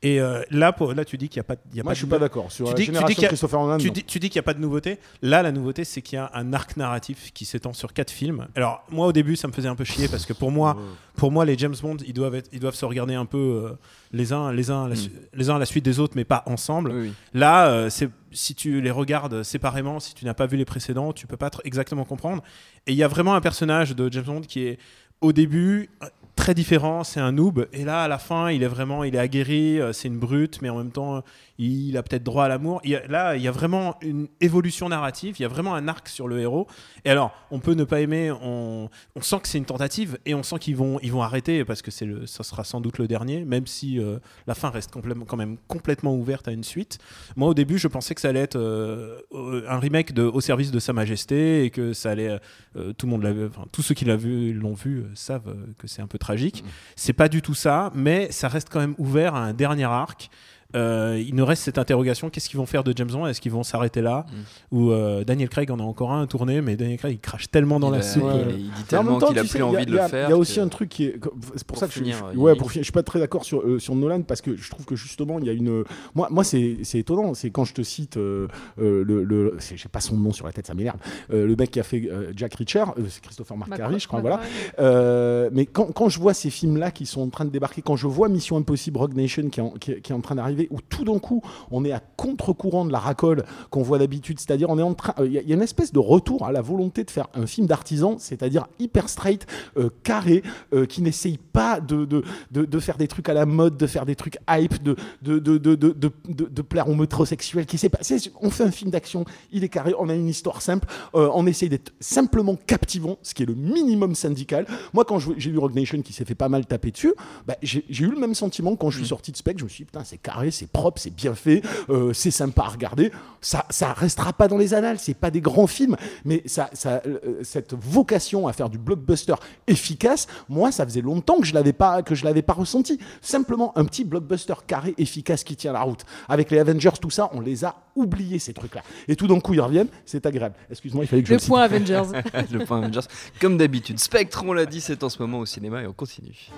Et 0.02 0.20
euh, 0.20 0.42
là, 0.50 0.72
pour, 0.72 0.92
là, 0.92 1.04
tu 1.04 1.16
dis 1.16 1.28
qu'il 1.28 1.40
n'y 1.40 1.46
a 1.46 1.54
pas, 1.54 1.60
il 1.70 1.76
y 1.76 1.80
a 1.80 1.82
Moi, 1.82 1.90
pas 1.90 1.94
je 1.94 1.98
suis 2.00 2.06
de 2.06 2.10
pas 2.10 2.18
d'accord. 2.18 2.52
Sur 2.52 2.66
Tu 2.66 2.70
la 2.72 2.76
dis- 2.76 2.82
tu 2.82 2.82
dis 2.82 2.86
génération 2.86 3.06
qu'il 3.14 3.22
y 3.22 3.26
a- 3.26 3.78
Tu 3.78 3.90
dis, 3.90 4.04
tu 4.04 4.18
dis 4.18 4.28
qu'il 4.28 4.38
n'y 4.38 4.44
a 4.44 4.44
pas 4.44 4.54
de 4.54 4.60
nouveauté. 4.60 4.98
Là, 5.22 5.42
la 5.42 5.52
nouveauté, 5.52 5.84
c'est 5.84 6.02
qu'il 6.02 6.16
y 6.16 6.18
a 6.18 6.30
un 6.34 6.52
arc 6.52 6.76
narratif 6.76 7.32
qui 7.32 7.44
s'étend 7.46 7.72
sur 7.72 7.92
quatre 7.94 8.10
films. 8.10 8.46
Alors, 8.54 8.84
moi, 8.90 9.06
au 9.06 9.12
début, 9.12 9.36
ça 9.36 9.48
me 9.48 9.52
faisait 9.52 9.68
un 9.68 9.74
peu 9.74 9.84
chier 9.84 10.08
parce 10.08 10.26
que 10.26 10.32
pour 10.34 10.50
moi, 10.50 10.76
pour 11.16 11.32
moi, 11.32 11.44
les 11.46 11.56
James 11.56 11.74
Bond, 11.80 11.96
ils 12.06 12.12
doivent, 12.12 12.34
être- 12.34 12.50
ils 12.52 12.60
doivent 12.60 12.74
se 12.74 12.84
regarder 12.84 13.14
un 13.14 13.24
peu 13.24 13.38
euh, 13.38 13.72
les, 14.12 14.32
uns, 14.34 14.52
les, 14.52 14.70
uns 14.70 14.84
à 14.84 14.88
la 14.88 14.94
Mm. 14.94 15.08
les 15.32 15.50
uns 15.50 15.56
à 15.56 15.58
la 15.58 15.66
suite 15.66 15.84
des 15.84 15.98
autres, 15.98 16.12
mais 16.16 16.24
pas 16.24 16.42
ensemble. 16.46 16.90
Oui, 16.92 17.00
oui. 17.08 17.12
Là, 17.32 17.68
euh, 17.68 17.88
c'est 17.90 18.10
si 18.32 18.54
tu 18.54 18.82
les 18.82 18.90
regardes 18.90 19.42
séparément, 19.42 19.98
si 19.98 20.14
tu 20.14 20.26
n'as 20.26 20.34
pas 20.34 20.46
vu 20.46 20.58
les 20.58 20.66
précédents, 20.66 21.12
tu 21.14 21.26
peux 21.26 21.38
pas 21.38 21.50
exactement 21.64 22.04
comprendre. 22.04 22.42
Et 22.86 22.92
il 22.92 22.98
y 22.98 23.02
a 23.02 23.08
vraiment 23.08 23.34
un 23.34 23.40
personnage 23.40 23.96
de 23.96 24.12
James 24.12 24.24
Bond 24.24 24.40
qui 24.42 24.66
est 24.66 24.78
au 25.22 25.32
début 25.32 25.88
très 26.36 26.54
différent, 26.54 27.02
c'est 27.02 27.18
un 27.18 27.32
noob, 27.32 27.66
et 27.72 27.84
là 27.84 28.02
à 28.02 28.08
la 28.08 28.18
fin, 28.18 28.50
il 28.50 28.62
est 28.62 28.68
vraiment, 28.68 29.02
il 29.02 29.16
est 29.16 29.18
aguerri, 29.18 29.80
euh, 29.80 29.92
c'est 29.92 30.06
une 30.06 30.18
brute, 30.18 30.62
mais 30.62 30.68
en 30.68 30.76
même 30.76 30.92
temps, 30.92 31.22
il 31.58 31.96
a 31.96 32.02
peut-être 32.02 32.22
droit 32.22 32.44
à 32.44 32.48
l'amour. 32.48 32.80
Là, 33.08 33.36
il 33.36 33.42
y 33.42 33.48
a 33.48 33.52
vraiment 33.52 33.96
une 34.02 34.28
évolution 34.40 34.88
narrative, 34.88 35.36
il 35.38 35.42
y 35.42 35.44
a 35.44 35.48
vraiment 35.48 35.74
un 35.74 35.88
arc 35.88 36.08
sur 36.08 36.28
le 36.28 36.40
héros. 36.40 36.66
Et 37.04 37.10
alors, 37.10 37.32
on 37.50 37.60
peut 37.60 37.74
ne 37.74 37.84
pas 37.84 38.00
aimer, 38.00 38.30
on, 38.30 38.88
on 39.14 39.20
sent 39.20 39.40
que 39.42 39.48
c'est 39.48 39.58
une 39.58 39.64
tentative, 39.64 40.18
et 40.26 40.34
on 40.34 40.42
sent 40.42 40.58
qu'ils 40.58 40.76
vont, 40.76 40.98
ils 41.02 41.12
vont 41.12 41.22
arrêter 41.22 41.64
parce 41.64 41.82
que 41.82 41.90
c'est 41.90 42.06
ça 42.26 42.44
sera 42.44 42.64
sans 42.64 42.80
doute 42.80 42.98
le 42.98 43.08
dernier, 43.08 43.44
même 43.44 43.66
si 43.66 43.98
euh, 43.98 44.18
la 44.46 44.54
fin 44.54 44.70
reste 44.70 44.92
quand 44.92 45.36
même 45.36 45.56
complètement 45.66 46.14
ouverte 46.14 46.48
à 46.48 46.52
une 46.52 46.64
suite. 46.64 46.98
Moi, 47.36 47.48
au 47.48 47.54
début, 47.54 47.78
je 47.78 47.88
pensais 47.88 48.14
que 48.14 48.20
ça 48.20 48.28
allait 48.28 48.40
être 48.40 48.56
euh, 48.56 49.20
euh, 49.32 49.64
un 49.68 49.78
remake 49.78 50.12
de 50.12 50.22
Au 50.22 50.40
service 50.40 50.70
de 50.70 50.78
Sa 50.78 50.92
Majesté 50.92 51.64
et 51.64 51.70
que 51.70 51.92
ça 51.92 52.10
allait. 52.10 52.38
euh, 52.76 52.92
tout 52.92 53.06
le 53.06 53.10
monde 53.10 53.22
l'avait. 53.22 53.46
Enfin, 53.46 53.64
tous 53.72 53.82
ceux 53.82 53.94
qui 53.94 54.04
l'ont 54.04 54.16
vu, 54.16 54.52
l'ont 54.52 54.74
vu 54.74 55.04
savent 55.14 55.56
que 55.78 55.86
c'est 55.86 56.02
un 56.02 56.06
peu 56.06 56.18
tragique. 56.18 56.64
C'est 56.94 57.12
pas 57.12 57.28
du 57.28 57.42
tout 57.42 57.54
ça, 57.54 57.90
mais 57.94 58.30
ça 58.30 58.48
reste 58.48 58.68
quand 58.70 58.80
même 58.80 58.94
ouvert 58.98 59.34
à 59.34 59.40
un 59.40 59.52
dernier 59.52 59.84
arc. 59.84 60.30
Euh, 60.74 61.22
il 61.24 61.34
nous 61.34 61.44
reste 61.46 61.62
cette 61.62 61.78
interrogation 61.78 62.28
qu'est-ce 62.28 62.48
qu'ils 62.48 62.58
vont 62.58 62.66
faire 62.66 62.82
de 62.84 62.92
James 62.96 63.08
Bond? 63.10 63.26
Est-ce 63.26 63.40
qu'ils 63.40 63.52
vont 63.52 63.62
s'arrêter 63.62 64.02
là? 64.02 64.26
Ou 64.72 64.90
euh, 64.90 65.24
Daniel 65.24 65.48
Craig 65.48 65.70
en 65.70 65.78
a 65.78 65.82
encore 65.82 66.12
un 66.12 66.22
à 66.22 66.26
tourner, 66.26 66.60
mais 66.60 66.76
Daniel 66.76 66.98
Craig 66.98 67.12
il 67.14 67.20
crache 67.20 67.50
tellement 67.50 67.78
dans 67.78 67.88
Il 67.90 67.92
la 67.92 67.98
a- 67.98 68.02
soupe. 68.02 68.24
il- 68.24 68.40
euh, 68.40 68.52
il 68.56 68.70
dit 68.70 68.84
tellement 68.88 69.18
qu'il 69.18 69.38
a 69.38 69.42
plus 69.42 69.48
sais, 69.48 69.62
envie 69.62 69.76
a- 69.76 69.84
de 69.84 69.92
le 69.92 70.00
a- 70.00 70.08
faire. 70.08 70.28
Il 70.28 70.30
y 70.30 70.34
a 70.34 70.36
aussi 70.36 70.56
que- 70.56 70.60
un 70.60 70.68
truc 70.68 70.88
qui 70.88 71.04
est. 71.04 71.12
C'est 71.54 71.64
pour 71.64 71.64
Pour 71.66 71.78
ça 71.78 71.86
que 71.86 71.92
je, 71.92 71.98
finir, 72.00 72.16
je- 72.18 72.24
euh, 72.24 72.40
ouais, 72.40 72.50
Yannick. 72.50 72.58
pour 72.58 72.70
finir, 72.72 72.82
je 72.82 72.86
suis 72.86 72.92
pas 72.92 73.02
très 73.02 73.18
d'accord 73.20 73.44
sur, 73.44 73.60
euh, 73.60 73.78
sur 73.78 73.94
Nolan 73.94 74.22
parce 74.22 74.40
que 74.40 74.56
je 74.56 74.70
trouve 74.70 74.84
que 74.84 74.96
justement, 74.96 75.38
il 75.38 75.46
y 75.46 75.50
a 75.50 75.52
une. 75.52 75.84
Moi, 76.14 76.28
moi 76.30 76.42
c'est 76.44 76.78
c'est 76.82 76.98
étonnant. 76.98 77.34
C'est 77.34 77.50
quand 77.50 77.64
je 77.64 77.74
te 77.74 77.82
cite 77.82 78.16
euh, 78.16 78.48
euh, 78.80 79.04
le. 79.04 79.24
le 79.24 79.56
J'ai 79.74 79.88
pas 79.88 80.00
son 80.00 80.16
nom 80.16 80.32
sur 80.32 80.46
la 80.46 80.52
tête, 80.52 80.66
ça 80.66 80.74
m'énerve. 80.74 80.98
Euh, 81.32 81.46
le 81.46 81.54
mec 81.56 81.70
qui 81.70 81.80
a 81.80 81.84
fait 81.84 82.08
euh, 82.10 82.32
Jack 82.34 82.54
Reacher, 82.54 82.84
euh, 82.98 83.02
c'est 83.08 83.22
Christopher 83.22 83.56
McQuarrie, 83.56 84.00
je 84.00 84.08
crois, 84.08 84.20
voilà. 84.20 84.40
Euh, 84.78 85.48
mais 85.52 85.66
quand, 85.66 85.92
quand 85.92 86.08
je 86.08 86.18
vois 86.18 86.34
ces 86.34 86.50
films-là 86.50 86.90
qui 86.90 87.06
sont 87.06 87.20
en 87.22 87.28
train 87.28 87.44
de 87.44 87.50
débarquer, 87.50 87.82
quand 87.82 87.96
je 87.96 88.06
vois 88.06 88.28
Mission 88.28 88.56
Impossible 88.56 88.98
Rogue 88.98 89.14
Nation 89.14 89.48
qui 89.48 89.60
est 89.60 89.62
en, 89.62 89.70
qui 89.70 89.92
est- 89.92 90.00
qui 90.00 90.12
est 90.12 90.14
en 90.14 90.20
train 90.20 90.34
d'arriver, 90.34 90.55
où 90.70 90.78
tout 90.80 91.04
d'un 91.04 91.18
coup 91.18 91.42
on 91.70 91.84
est 91.84 91.92
à 91.92 92.00
contre-courant 92.00 92.84
de 92.84 92.92
la 92.92 92.98
racole 92.98 93.44
qu'on 93.70 93.82
voit 93.82 93.98
d'habitude, 93.98 94.38
c'est-à-dire 94.40 94.70
on 94.70 94.78
est 94.78 94.82
en 94.82 94.94
train, 94.94 95.14
il 95.24 95.32
y, 95.32 95.38
a- 95.38 95.42
il 95.42 95.48
y 95.48 95.52
a 95.52 95.56
une 95.56 95.62
espèce 95.62 95.92
de 95.92 95.98
retour 95.98 96.44
à 96.46 96.52
la 96.52 96.60
volonté 96.62 97.04
de 97.04 97.10
faire 97.10 97.28
un 97.34 97.46
film 97.46 97.66
d'artisan, 97.66 98.16
c'est-à-dire 98.18 98.66
hyper 98.78 99.08
straight, 99.08 99.46
euh, 99.76 99.90
carré, 100.02 100.42
euh, 100.72 100.86
qui 100.86 101.02
n'essaye 101.02 101.38
pas 101.38 101.80
de, 101.80 102.04
de, 102.04 102.22
de, 102.50 102.64
de 102.64 102.78
faire 102.80 102.96
des 102.96 103.08
trucs 103.08 103.28
à 103.28 103.34
la 103.34 103.46
mode, 103.46 103.76
de 103.76 103.86
faire 103.86 104.06
des 104.06 104.16
trucs 104.16 104.38
hype, 104.48 104.82
de, 104.82 104.96
de, 105.22 105.38
de, 105.38 106.62
plaire 106.62 106.88
aux 106.88 106.94
métrosexuels, 106.94 107.66
qui 107.66 107.78
sait 107.78 107.88
pas. 107.88 107.98
On 108.40 108.50
fait 108.50 108.64
un 108.64 108.70
film 108.70 108.90
d'action, 108.90 109.24
il 109.52 109.64
est 109.64 109.68
carré, 109.68 109.94
on 109.98 110.08
a 110.08 110.14
une 110.14 110.28
histoire 110.28 110.62
simple, 110.62 110.88
euh, 111.14 111.30
on 111.34 111.46
essaye 111.46 111.68
d'être 111.68 111.92
simplement 112.00 112.56
captivant, 112.66 113.18
ce 113.22 113.34
qui 113.34 113.42
est 113.42 113.46
le 113.46 113.54
minimum 113.54 114.14
syndical. 114.14 114.66
Moi, 114.92 115.04
quand 115.04 115.18
j'ai 115.18 115.50
vu 115.50 115.58
Rogue 115.58 115.74
Nation 115.74 116.02
qui 116.02 116.12
s'est 116.12 116.24
fait 116.24 116.34
pas 116.34 116.48
mal 116.48 116.66
taper 116.66 116.90
dessus, 116.90 117.14
bah, 117.46 117.56
j'ai 117.62 117.84
j'ai 117.88 118.04
eu 118.04 118.10
le 118.10 118.18
même 118.18 118.34
sentiment 118.34 118.76
quand 118.76 118.90
je 118.90 118.98
suis 118.98 119.08
sorti 119.08 119.32
de 119.32 119.36
Spec. 119.36 119.58
Je 119.58 119.64
me 119.64 119.68
suis 119.68 119.84
dit, 119.84 119.86
putain, 119.86 120.04
c'est 120.04 120.18
carré, 120.18 120.45
c'est 120.50 120.70
propre, 120.70 121.00
c'est 121.00 121.14
bien 121.14 121.34
fait, 121.34 121.62
euh, 121.90 122.12
c'est 122.12 122.30
sympa 122.30 122.62
à 122.62 122.68
regarder. 122.68 123.12
Ça, 123.40 123.64
ça 123.70 123.92
restera 123.92 124.32
pas 124.32 124.48
dans 124.48 124.58
les 124.58 124.74
annales, 124.74 124.98
c'est 124.98 125.14
pas 125.14 125.30
des 125.30 125.40
grands 125.40 125.66
films, 125.66 125.96
mais 126.24 126.42
ça, 126.46 126.68
ça, 126.72 127.00
euh, 127.06 127.40
cette 127.42 127.74
vocation 127.74 128.48
à 128.48 128.52
faire 128.52 128.68
du 128.68 128.78
blockbuster 128.78 129.34
efficace, 129.66 130.26
moi, 130.48 130.72
ça 130.72 130.84
faisait 130.84 131.02
longtemps 131.02 131.38
que 131.38 131.46
je 131.46 131.54
l'avais 131.54 131.72
pas, 131.72 132.02
que 132.02 132.14
je 132.14 132.24
l'avais 132.24 132.42
pas 132.42 132.54
ressenti. 132.54 132.98
Simplement 133.20 133.72
un 133.76 133.84
petit 133.84 134.04
blockbuster 134.04 134.54
carré, 134.66 134.94
efficace 134.98 135.44
qui 135.44 135.56
tient 135.56 135.72
la 135.72 135.82
route. 135.82 136.04
Avec 136.28 136.50
les 136.50 136.58
Avengers, 136.58 136.90
tout 137.00 137.10
ça, 137.10 137.30
on 137.32 137.40
les 137.40 137.64
a 137.64 137.76
oubliés 137.94 138.38
ces 138.38 138.52
trucs-là. 138.52 138.82
Et 139.08 139.16
tout 139.16 139.26
d'un 139.26 139.40
coup, 139.40 139.54
ils 139.54 139.60
reviennent, 139.60 139.88
c'est 140.04 140.26
agréable. 140.26 140.54
Excuse-moi, 140.70 141.04
il 141.04 141.06
fallait 141.06 141.22
que 141.22 141.28
je 141.28 141.34
Le 141.34 141.40
point 141.40 141.62
Avengers. 141.62 142.02
le 142.52 142.64
point 142.64 142.78
Avengers. 142.78 143.06
Comme 143.40 143.56
d'habitude, 143.56 143.98
Spectre, 143.98 144.44
on 144.46 144.52
l'a 144.52 144.66
dit, 144.66 144.80
c'est 144.80 145.02
en 145.02 145.08
ce 145.08 145.20
moment 145.20 145.40
au 145.40 145.46
cinéma 145.46 145.82
et 145.82 145.86
on 145.86 145.92
continue. 145.92 146.50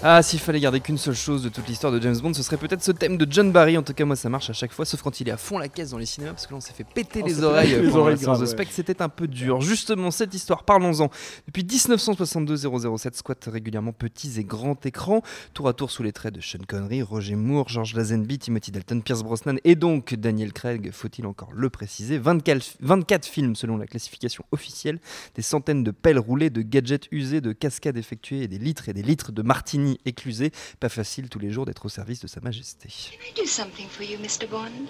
Ah, 0.00 0.22
s'il 0.22 0.38
fallait 0.38 0.60
garder 0.60 0.78
qu'une 0.78 0.96
seule 0.96 1.16
chose 1.16 1.42
de 1.42 1.48
toute 1.48 1.66
l'histoire 1.66 1.92
de 1.92 2.00
James 2.00 2.16
Bond, 2.18 2.32
ce 2.32 2.44
serait 2.44 2.56
peut-être 2.56 2.84
ce 2.84 2.92
thème 2.92 3.18
de 3.18 3.26
John 3.28 3.50
Barry. 3.50 3.76
En 3.76 3.82
tout 3.82 3.94
cas, 3.94 4.04
moi, 4.04 4.14
ça 4.14 4.28
marche 4.28 4.48
à 4.48 4.52
chaque 4.52 4.72
fois, 4.72 4.84
sauf 4.84 5.02
quand 5.02 5.20
il 5.20 5.28
est 5.28 5.32
à 5.32 5.36
fond 5.36 5.58
la 5.58 5.66
caisse 5.66 5.90
dans 5.90 5.98
les 5.98 6.06
cinémas, 6.06 6.30
parce 6.30 6.46
que 6.46 6.52
là, 6.52 6.58
on 6.58 6.60
s'est 6.60 6.72
fait 6.72 6.84
péter 6.84 7.20
On 7.20 7.26
les 7.26 7.42
oreilles 7.42 7.70
péter 7.70 7.82
les 7.82 7.88
pendant 7.88 8.02
oreilles 8.02 8.14
la 8.14 8.20
séance 8.20 8.38
de 8.38 8.46
ouais. 8.46 8.66
C'était 8.70 9.02
un 9.02 9.08
peu 9.08 9.26
dur. 9.26 9.60
Justement, 9.60 10.12
cette 10.12 10.32
histoire, 10.34 10.62
parlons-en. 10.62 11.10
Depuis 11.48 11.64
1962-007 11.64 13.16
squatte 13.16 13.48
régulièrement 13.50 13.92
petits 13.92 14.38
et 14.38 14.44
grands 14.44 14.78
écrans, 14.84 15.20
tour 15.52 15.66
à 15.66 15.72
tour 15.72 15.90
sous 15.90 16.04
les 16.04 16.12
traits 16.12 16.32
de 16.32 16.40
Sean 16.40 16.60
Connery, 16.64 17.02
Roger 17.02 17.34
Moore, 17.34 17.68
George 17.68 17.96
Lazenby, 17.96 18.38
Timothy 18.38 18.70
Dalton, 18.70 19.02
Pierce 19.02 19.24
Brosnan 19.24 19.56
et 19.64 19.74
donc 19.74 20.14
Daniel 20.14 20.52
Craig, 20.52 20.92
faut-il 20.92 21.26
encore 21.26 21.50
le 21.52 21.70
préciser. 21.70 22.18
24, 22.18 22.76
24 22.82 23.26
films 23.26 23.56
selon 23.56 23.76
la 23.76 23.88
classification 23.88 24.44
officielle, 24.52 25.00
des 25.34 25.42
centaines 25.42 25.82
de 25.82 25.90
pelles 25.90 26.20
roulées, 26.20 26.50
de 26.50 26.62
gadgets 26.62 27.08
usés, 27.10 27.40
de 27.40 27.50
cascades 27.50 27.96
effectuées 27.96 28.42
et 28.42 28.48
des 28.48 28.58
litres 28.58 28.88
et 28.88 28.92
des 28.92 29.02
litres 29.02 29.32
de 29.32 29.42
martini 29.42 29.87
éclusés. 30.04 30.52
Pas 30.80 30.88
facile 30.88 31.28
tous 31.28 31.38
les 31.38 31.50
jours 31.50 31.66
d'être 31.66 31.86
au 31.86 31.88
service 31.88 32.20
de 32.20 32.26
Sa 32.26 32.40
Majesté. 32.40 32.88
Can 32.88 33.18
I 33.26 33.40
do 33.40 33.46
something 33.46 33.88
for 33.88 34.04
you, 34.04 34.18
Mr. 34.18 34.48
Bond? 34.48 34.88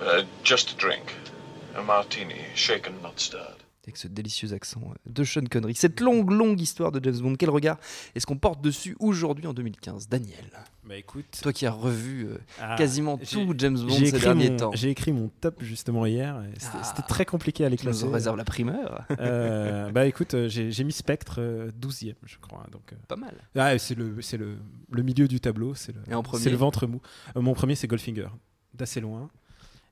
Uh, 0.00 0.24
just 0.44 0.72
a 0.72 0.76
drink. 0.78 1.04
A 1.76 1.82
martini, 1.82 2.34
shaken, 2.54 2.94
not 3.02 3.14
stirred. 3.16 3.56
Avec 3.84 3.96
ce 3.96 4.06
délicieux 4.06 4.52
accent 4.52 4.82
euh, 4.84 4.94
de 5.06 5.24
Sean 5.24 5.46
Connery. 5.50 5.74
Cette 5.74 6.00
longue, 6.00 6.30
longue 6.30 6.60
histoire 6.60 6.92
de 6.92 7.02
James 7.02 7.20
Bond, 7.20 7.36
quel 7.36 7.50
regard 7.50 7.78
est-ce 8.14 8.26
qu'on 8.26 8.36
porte 8.36 8.60
dessus 8.60 8.96
aujourd'hui 9.00 9.46
en 9.46 9.54
2015 9.54 10.08
Daniel, 10.08 10.50
Bah 10.88 10.96
écoute, 10.96 11.26
toi 11.42 11.52
qui 11.52 11.66
as 11.66 11.70
revu 11.72 12.26
euh, 12.26 12.38
ah, 12.60 12.76
quasiment 12.76 13.18
tout 13.18 13.54
James 13.58 13.78
Bond 13.78 13.88
j'ai 13.90 14.06
ces 14.06 14.08
écrit 14.08 14.20
derniers 14.20 14.50
mon- 14.50 14.56
temps. 14.56 14.70
J'ai 14.74 14.88
écrit 14.90 15.12
mon 15.12 15.28
top 15.40 15.62
justement 15.62 16.06
hier. 16.06 16.42
C'était 16.58 16.78
Ah. 16.80 16.82
c'était 16.84 17.02
très 17.06 17.24
compliqué 17.26 17.64
à 17.64 17.68
les 17.68 17.76
nous 17.76 17.82
classer. 17.82 18.04
en 18.04 18.10
réserves 18.10 18.36
la 18.38 18.44
primeur 18.44 19.04
Euh, 19.20 19.90
bah 19.92 20.06
écoute, 20.06 20.32
euh, 20.34 20.48
j'ai 20.48 20.84
mis 20.84 20.92
Spectre 20.92 21.36
euh, 21.40 21.70
12e, 21.78 22.14
je 22.24 22.38
crois. 22.38 22.64
Donc, 22.72 22.92
euh, 22.92 22.96
Pas 23.06 23.16
mal. 23.16 23.34
ah, 23.56 23.76
c'est 23.78 23.94
le, 23.94 24.22
c'est 24.22 24.38
le, 24.38 24.56
le 24.90 25.02
milieu 25.02 25.28
du 25.28 25.40
tableau, 25.40 25.74
c'est 25.74 25.92
le, 25.94 26.56
ventre 26.56 26.86
mou. 26.86 27.00
Euh, 27.36 27.40
mon 27.42 27.52
premier, 27.54 27.74
c'est 27.74 27.86
Goldfinger, 27.86 28.28
d'assez 28.72 29.00
loin. 29.00 29.28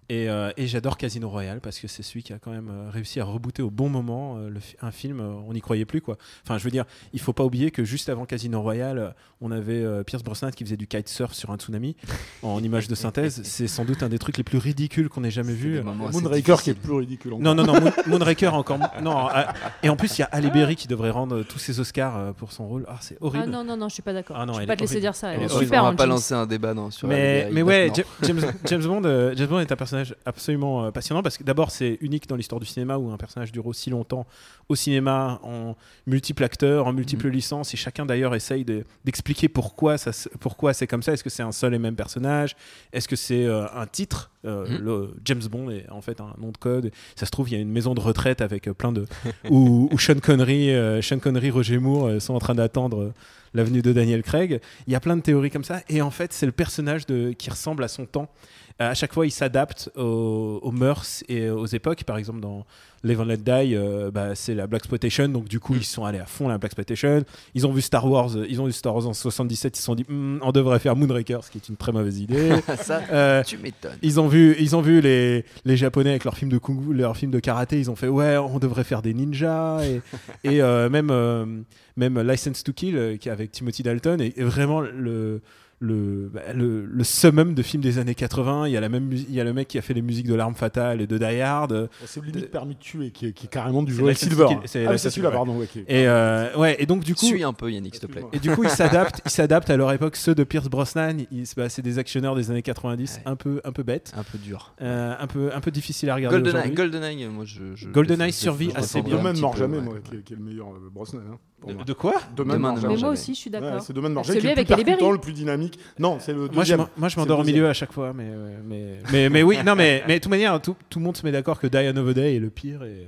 Et, 0.08 0.28
euh, 0.28 0.50
et 0.56 0.66
j'adore 0.68 0.96
Casino 0.98 1.28
Royale 1.28 1.60
parce 1.60 1.80
que 1.80 1.88
c'est 1.88 2.02
celui 2.04 2.22
qui 2.22 2.32
a 2.32 2.38
quand 2.38 2.52
même 2.52 2.68
euh, 2.70 2.90
réussi 2.90 3.18
à 3.18 3.24
rebooter 3.24 3.62
au 3.62 3.70
bon 3.70 3.88
moment 3.88 4.36
euh, 4.38 4.48
le 4.48 4.60
fi- 4.60 4.76
un 4.80 4.92
film. 4.92 5.18
euh, 5.20 5.32
on 5.48 5.52
n'y 5.52 5.60
croyait 5.60 5.84
plus 5.84 6.00
quoi. 6.00 6.16
Enfin, 6.44 6.58
je 6.58 6.64
veux 6.64 6.70
dire, 6.70 6.84
il 7.12 7.18
faut 7.20 7.32
pas 7.32 7.42
oublier 7.44 7.70
que 7.72 7.82
juste 7.84 8.08
avant 8.08 8.24
Casino 8.24 8.60
Royale, 8.62 9.14
on 9.40 9.50
avait 9.50 9.82
euh, 9.82 10.04
Pierce 10.04 10.22
Brosnan 10.22 10.50
qui 10.50 10.62
faisait 10.64 10.76
du 10.76 10.86
kitesurf 10.86 11.32
sur 11.34 11.50
un 11.50 11.56
tsunami 11.56 11.96
en 12.44 12.62
image 12.62 12.86
de 12.86 12.94
synthèse. 12.94 13.40
C'est 13.42 13.66
sans 13.66 13.84
doute 13.84 14.02
un 14.04 14.08
des 14.08 14.18
trucs 14.18 14.36
les 14.36 14.44
plus 14.44 14.58
ridicules 14.58 15.08
qu'on 15.08 15.24
ait 15.24 15.30
jamais 15.32 15.54
vu. 15.54 15.82
Moonraker 15.82 16.62
qui 16.62 16.70
est 16.70 16.74
plus 16.74 16.92
ridicule 16.92 17.32
encore. 17.34 17.42
Non, 17.44 17.54
non, 17.56 17.64
non, 17.66 17.80
Moon- 17.80 17.92
Moonraker 18.06 18.54
encore. 18.54 18.78
Non, 19.02 19.26
ah, 19.30 19.52
et 19.82 19.88
en 19.88 19.96
plus, 19.96 20.16
il 20.18 20.20
y 20.20 20.24
a 20.24 20.28
Halle 20.30 20.52
Berry 20.52 20.76
qui 20.76 20.86
devrait 20.86 21.10
rendre 21.10 21.42
tous 21.42 21.58
ses 21.58 21.80
Oscars 21.80 22.16
euh, 22.16 22.32
pour 22.32 22.52
son 22.52 22.68
rôle. 22.68 22.84
Ah, 22.88 22.98
c'est 23.00 23.18
horrible. 23.20 23.44
Ah 23.48 23.50
non, 23.50 23.64
non, 23.64 23.76
non, 23.76 23.88
je 23.88 23.94
suis 23.94 24.02
pas 24.02 24.12
d'accord. 24.12 24.36
Ah 24.38 24.46
non, 24.46 24.52
je 24.54 24.60
peux 24.60 24.66
pas 24.66 24.76
te 24.76 24.82
laisser 24.82 24.94
horrible. 24.94 25.00
dire 25.02 25.14
ça. 25.16 25.34
Elle 25.34 25.42
est 25.42 25.48
super 25.48 25.82
on 25.82 25.86
va 25.86 25.92
en 25.92 25.96
pas 25.96 26.06
lancer 26.06 26.34
un 26.34 26.46
débat 26.46 26.74
non, 26.74 26.92
sur 26.92 27.08
mais, 27.08 27.48
mais 27.50 27.62
ouais, 27.62 27.90
James, 28.22 28.40
James 28.66 28.82
Bond, 28.84 29.02
euh, 29.04 29.34
James 29.36 29.48
Bond 29.48 29.58
est 29.60 29.72
un 29.72 29.76
personnage 29.76 29.95
personnage 29.96 30.14
absolument 30.24 30.84
euh, 30.84 30.90
passionnant 30.90 31.22
parce 31.22 31.38
que 31.38 31.44
d'abord 31.44 31.70
c'est 31.70 31.98
unique 32.00 32.28
dans 32.28 32.36
l'histoire 32.36 32.60
du 32.60 32.66
cinéma 32.66 32.96
où 32.98 33.10
un 33.10 33.16
personnage 33.16 33.52
dure 33.52 33.66
aussi 33.66 33.90
longtemps 33.90 34.26
au 34.68 34.74
cinéma 34.74 35.40
en 35.42 35.76
multiples 36.06 36.44
acteurs, 36.44 36.86
en 36.86 36.92
multiples 36.92 37.28
licences 37.28 37.72
et 37.72 37.76
chacun 37.76 38.04
d'ailleurs 38.06 38.34
essaye 38.34 38.64
de- 38.64 38.84
d'expliquer 39.04 39.48
pourquoi 39.48 39.96
ça 39.98 40.10
pourquoi 40.40 40.72
c'est 40.74 40.86
comme 40.86 41.02
ça. 41.02 41.12
Est-ce 41.12 41.24
que 41.24 41.30
c'est 41.30 41.42
un 41.42 41.52
seul 41.52 41.74
et 41.74 41.78
même 41.78 41.96
personnage? 41.96 42.56
Est-ce 42.92 43.08
que 43.08 43.16
c'est 43.16 43.44
euh, 43.46 43.66
un 43.74 43.86
titre? 43.86 44.30
Euh, 44.44 44.64
Mhm. 44.68 44.78
le 44.84 45.14
James 45.24 45.42
Bond 45.50 45.70
est 45.70 45.88
en 45.90 46.00
fait 46.00 46.20
un 46.20 46.32
nom 46.38 46.50
de 46.52 46.56
code. 46.56 46.92
Ça 47.16 47.26
se 47.26 47.30
trouve 47.32 47.48
il 47.48 47.52
y 47.54 47.56
a 47.56 47.60
une 47.60 47.70
maison 47.72 47.94
de 47.94 48.00
retraite 48.00 48.40
avec 48.40 48.70
plein 48.72 48.92
de 48.92 49.06
où, 49.50 49.88
où 49.90 49.98
Sean 49.98 50.20
Connery, 50.22 50.70
euh, 50.70 51.02
Sean 51.02 51.18
Connery, 51.18 51.50
Roger 51.50 51.78
Moore 51.78 52.06
euh, 52.06 52.20
sont 52.20 52.34
en 52.34 52.38
train 52.38 52.54
d'attendre 52.54 53.12
l'avenue 53.54 53.82
de 53.82 53.92
Daniel 53.92 54.22
Craig. 54.22 54.60
Il 54.86 54.92
y 54.92 54.96
a 54.96 55.00
plein 55.00 55.16
de 55.16 55.22
théories 55.22 55.50
comme 55.50 55.64
ça. 55.64 55.80
Et 55.88 56.00
en 56.02 56.10
fait, 56.10 56.32
c'est 56.32 56.46
le 56.46 56.52
personnage 56.52 57.06
de, 57.06 57.32
qui 57.32 57.48
ressemble 57.50 57.82
à 57.84 57.88
son 57.88 58.04
temps. 58.06 58.28
À 58.78 58.92
chaque 58.92 59.14
fois, 59.14 59.24
il 59.26 59.30
s'adapte 59.30 59.90
aux, 59.96 60.58
aux 60.62 60.70
mœurs 60.70 61.24
et 61.30 61.48
aux 61.48 61.64
époques. 61.64 62.04
Par 62.04 62.18
exemple, 62.18 62.40
dans 62.40 62.66
Live 63.04 63.20
and 63.20 63.24
Let 63.24 63.36
Die, 63.38 63.74
euh, 63.74 64.10
bah, 64.10 64.34
c'est 64.34 64.54
la 64.54 64.66
Black 64.66 64.82
Exploitation. 64.82 65.28
Donc, 65.28 65.48
du 65.48 65.60
coup, 65.60 65.74
ils 65.76 65.84
sont 65.84 66.04
allés 66.04 66.18
à 66.18 66.26
fond 66.26 66.46
la 66.48 66.58
Black 66.58 66.72
Exploitation. 66.72 67.24
Ils 67.54 67.66
ont 67.66 67.72
vu 67.72 67.80
Star 67.80 68.06
Wars. 68.06 68.36
euh, 68.36 68.44
Ils 68.50 68.60
ont 68.60 68.66
vu 68.66 68.72
Star 68.72 68.94
Wars 68.94 69.06
en 69.06 69.14
77. 69.14 69.76
Ils 69.76 69.80
se 69.80 69.84
sont 69.86 69.94
dit, 69.94 70.04
Hmm, 70.08 70.40
on 70.42 70.52
devrait 70.52 70.78
faire 70.78 70.94
Moonraker, 70.94 71.42
ce 71.42 71.50
qui 71.50 71.56
est 71.56 71.68
une 71.70 71.76
très 71.78 71.90
mauvaise 71.92 72.18
idée. 72.20 72.50
Ça, 72.82 73.00
Euh, 73.10 73.42
tu 73.44 73.56
m'étonnes. 73.56 73.96
ils 74.02 74.20
ont 74.20 74.28
vu, 74.28 74.54
ils 74.58 74.76
ont 74.76 74.82
vu 74.82 75.00
les, 75.00 75.46
les 75.64 75.76
Japonais 75.78 76.10
avec 76.10 76.24
leurs 76.24 76.36
films 76.36 76.50
de 76.50 76.58
kung 76.58 76.78
fu, 76.84 76.92
leurs 76.92 77.16
films 77.16 77.30
de 77.32 77.40
karaté. 77.40 77.78
Ils 77.78 77.90
ont 77.90 77.96
fait 77.96 78.08
ouais, 78.08 78.36
on 78.36 78.58
devrait 78.58 78.84
faire 78.84 79.00
des 79.00 79.14
ninjas 79.14 79.82
et, 79.84 80.02
et 80.44 80.60
euh, 80.60 80.90
même 80.90 81.64
même 81.96 82.20
License 82.20 82.62
to 82.62 82.74
Kill 82.74 83.16
qui 83.18 83.30
avec 83.30 83.52
Timothy 83.52 83.82
Dalton 83.82 84.20
est, 84.20 84.36
est 84.38 84.44
vraiment 84.44 84.80
le 84.82 85.40
le, 85.78 86.30
bah, 86.32 86.40
le, 86.54 86.84
le 86.86 87.04
summum 87.04 87.54
de 87.54 87.62
films 87.62 87.82
des 87.82 87.98
années 87.98 88.14
80. 88.14 88.66
Il 88.66 88.72
y 88.72 88.76
a 88.76 88.80
la 88.80 88.88
même, 88.88 89.12
il 89.12 89.32
y 89.32 89.40
a 89.40 89.44
le 89.44 89.52
mec 89.52 89.68
qui 89.68 89.78
a 89.78 89.82
fait 89.82 89.92
les 89.94 90.02
musiques 90.02 90.26
de 90.26 90.34
l'arme 90.34 90.54
fatale 90.54 91.00
et 91.02 91.06
de 91.06 91.18
Die 91.18 91.40
Hard. 91.40 91.88
C'est 92.06 92.24
limite 92.24 92.50
permis 92.50 92.74
de 92.74 92.80
tuer 92.80 93.10
qui 93.10 93.26
est, 93.26 93.32
qui 93.32 93.46
est 93.46 93.48
carrément 93.50 93.82
du 93.82 93.92
Joel 93.94 94.16
Silver. 94.16 94.46
C'est 94.64 94.86
Ah, 94.86 94.96
celui-là, 94.96 95.30
pardon. 95.30 95.60
Et 95.88 96.06
euh, 96.08 96.56
ouais, 96.56 96.76
et 96.78 96.86
donc 96.86 97.04
du 97.04 97.14
coup, 97.14 97.26
Suis 97.26 97.44
un 97.44 97.52
peu 97.52 97.70
Yannick, 97.70 97.94
s'il 97.96 98.06
te 98.06 98.12
plaît. 98.12 98.22
Et 98.32 98.38
du 98.38 98.50
coup, 98.50 98.64
ils 98.64 98.70
s'adaptent, 98.70 99.20
ils 99.24 99.30
s'adaptent 99.30 99.70
à 99.70 99.76
leur 99.76 99.92
époque. 99.92 100.16
Ceux 100.16 100.34
de 100.34 100.44
Pierce 100.44 100.68
Brosnan, 100.68 101.16
bah, 101.56 101.68
c'est 101.68 101.82
des 101.82 101.98
actionneurs 101.98 102.34
des 102.34 102.50
années 102.50 102.62
90, 102.62 103.16
Ouais. 103.16 103.22
un 103.26 103.36
peu, 103.36 103.60
un 103.64 103.72
peu 103.72 103.82
bêtes, 103.82 104.12
Un 104.16 104.22
peu 104.22 104.38
dur. 104.38 104.74
euh, 104.82 105.14
un 105.18 105.26
peu, 105.26 105.50
un 105.54 105.60
peu 105.60 105.70
difficile 105.70 106.10
à 106.10 106.14
regarder 106.14 106.40
GoldenEye. 106.40 106.72
GoldenEye, 106.72 107.26
moi 107.28 107.44
je. 107.44 107.74
je 107.74 107.88
GoldenEye 107.88 108.32
survit 108.32 108.70
assez 108.74 109.02
bien. 109.02 109.20
mord 109.20 109.52
peu, 109.52 109.58
jamais, 109.58 109.80
moi, 109.80 109.94
qui 110.02 110.16
est, 110.32 110.36
le 110.36 110.42
meilleur 110.42 110.68
euh, 110.68 110.90
Brosnan. 110.92 111.20
De, 111.66 111.84
de 111.84 111.92
quoi 111.94 112.14
Demain 112.36 112.54
Demain 112.54 112.72
mord 112.74 112.78
Mais 112.88 112.96
moi 112.96 113.08
aussi, 113.10 113.34
je 113.34 113.38
suis 113.40 113.50
Ouais, 113.50 113.60
d'accord. 113.60 113.80
c'est 113.82 113.92
Demain 113.92 114.08
Celui 114.24 114.40
jamais, 114.40 114.64
qui 114.64 114.72
est 114.72 114.76
le 114.76 114.96
plus 114.96 115.12
le 115.12 115.18
plus 115.18 115.32
dynamique. 115.32 115.78
Non, 115.98 116.18
c'est 116.20 116.32
le 116.32 116.38
Moi 116.40 116.48
je, 116.50 116.54
deuxième. 116.58 116.78
m'en- 116.80 116.88
moi, 116.96 117.08
je 117.08 117.16
m'endors 117.18 117.38
au 117.40 117.44
milieu 117.44 117.68
à 117.68 117.72
chaque 117.72 117.92
fois, 117.92 118.12
mais, 118.14 118.26
euh, 118.28 118.58
mais, 118.64 118.98
mais, 119.10 119.28
mais 119.30 119.42
oui, 119.42 119.58
non, 119.64 119.74
mais, 119.74 120.02
mais 120.06 120.14
de 120.14 120.22
toute 120.22 120.30
manière, 120.30 120.60
tout, 120.60 120.76
tout 120.90 120.98
le 120.98 121.04
monde 121.04 121.16
se 121.16 121.24
met 121.24 121.32
d'accord 121.32 121.58
que 121.58 121.66
Die 121.66 121.76
Another 121.78 122.14
Day 122.14 122.36
est 122.36 122.40
le 122.40 122.50
pire. 122.50 122.82
Et, 122.84 123.06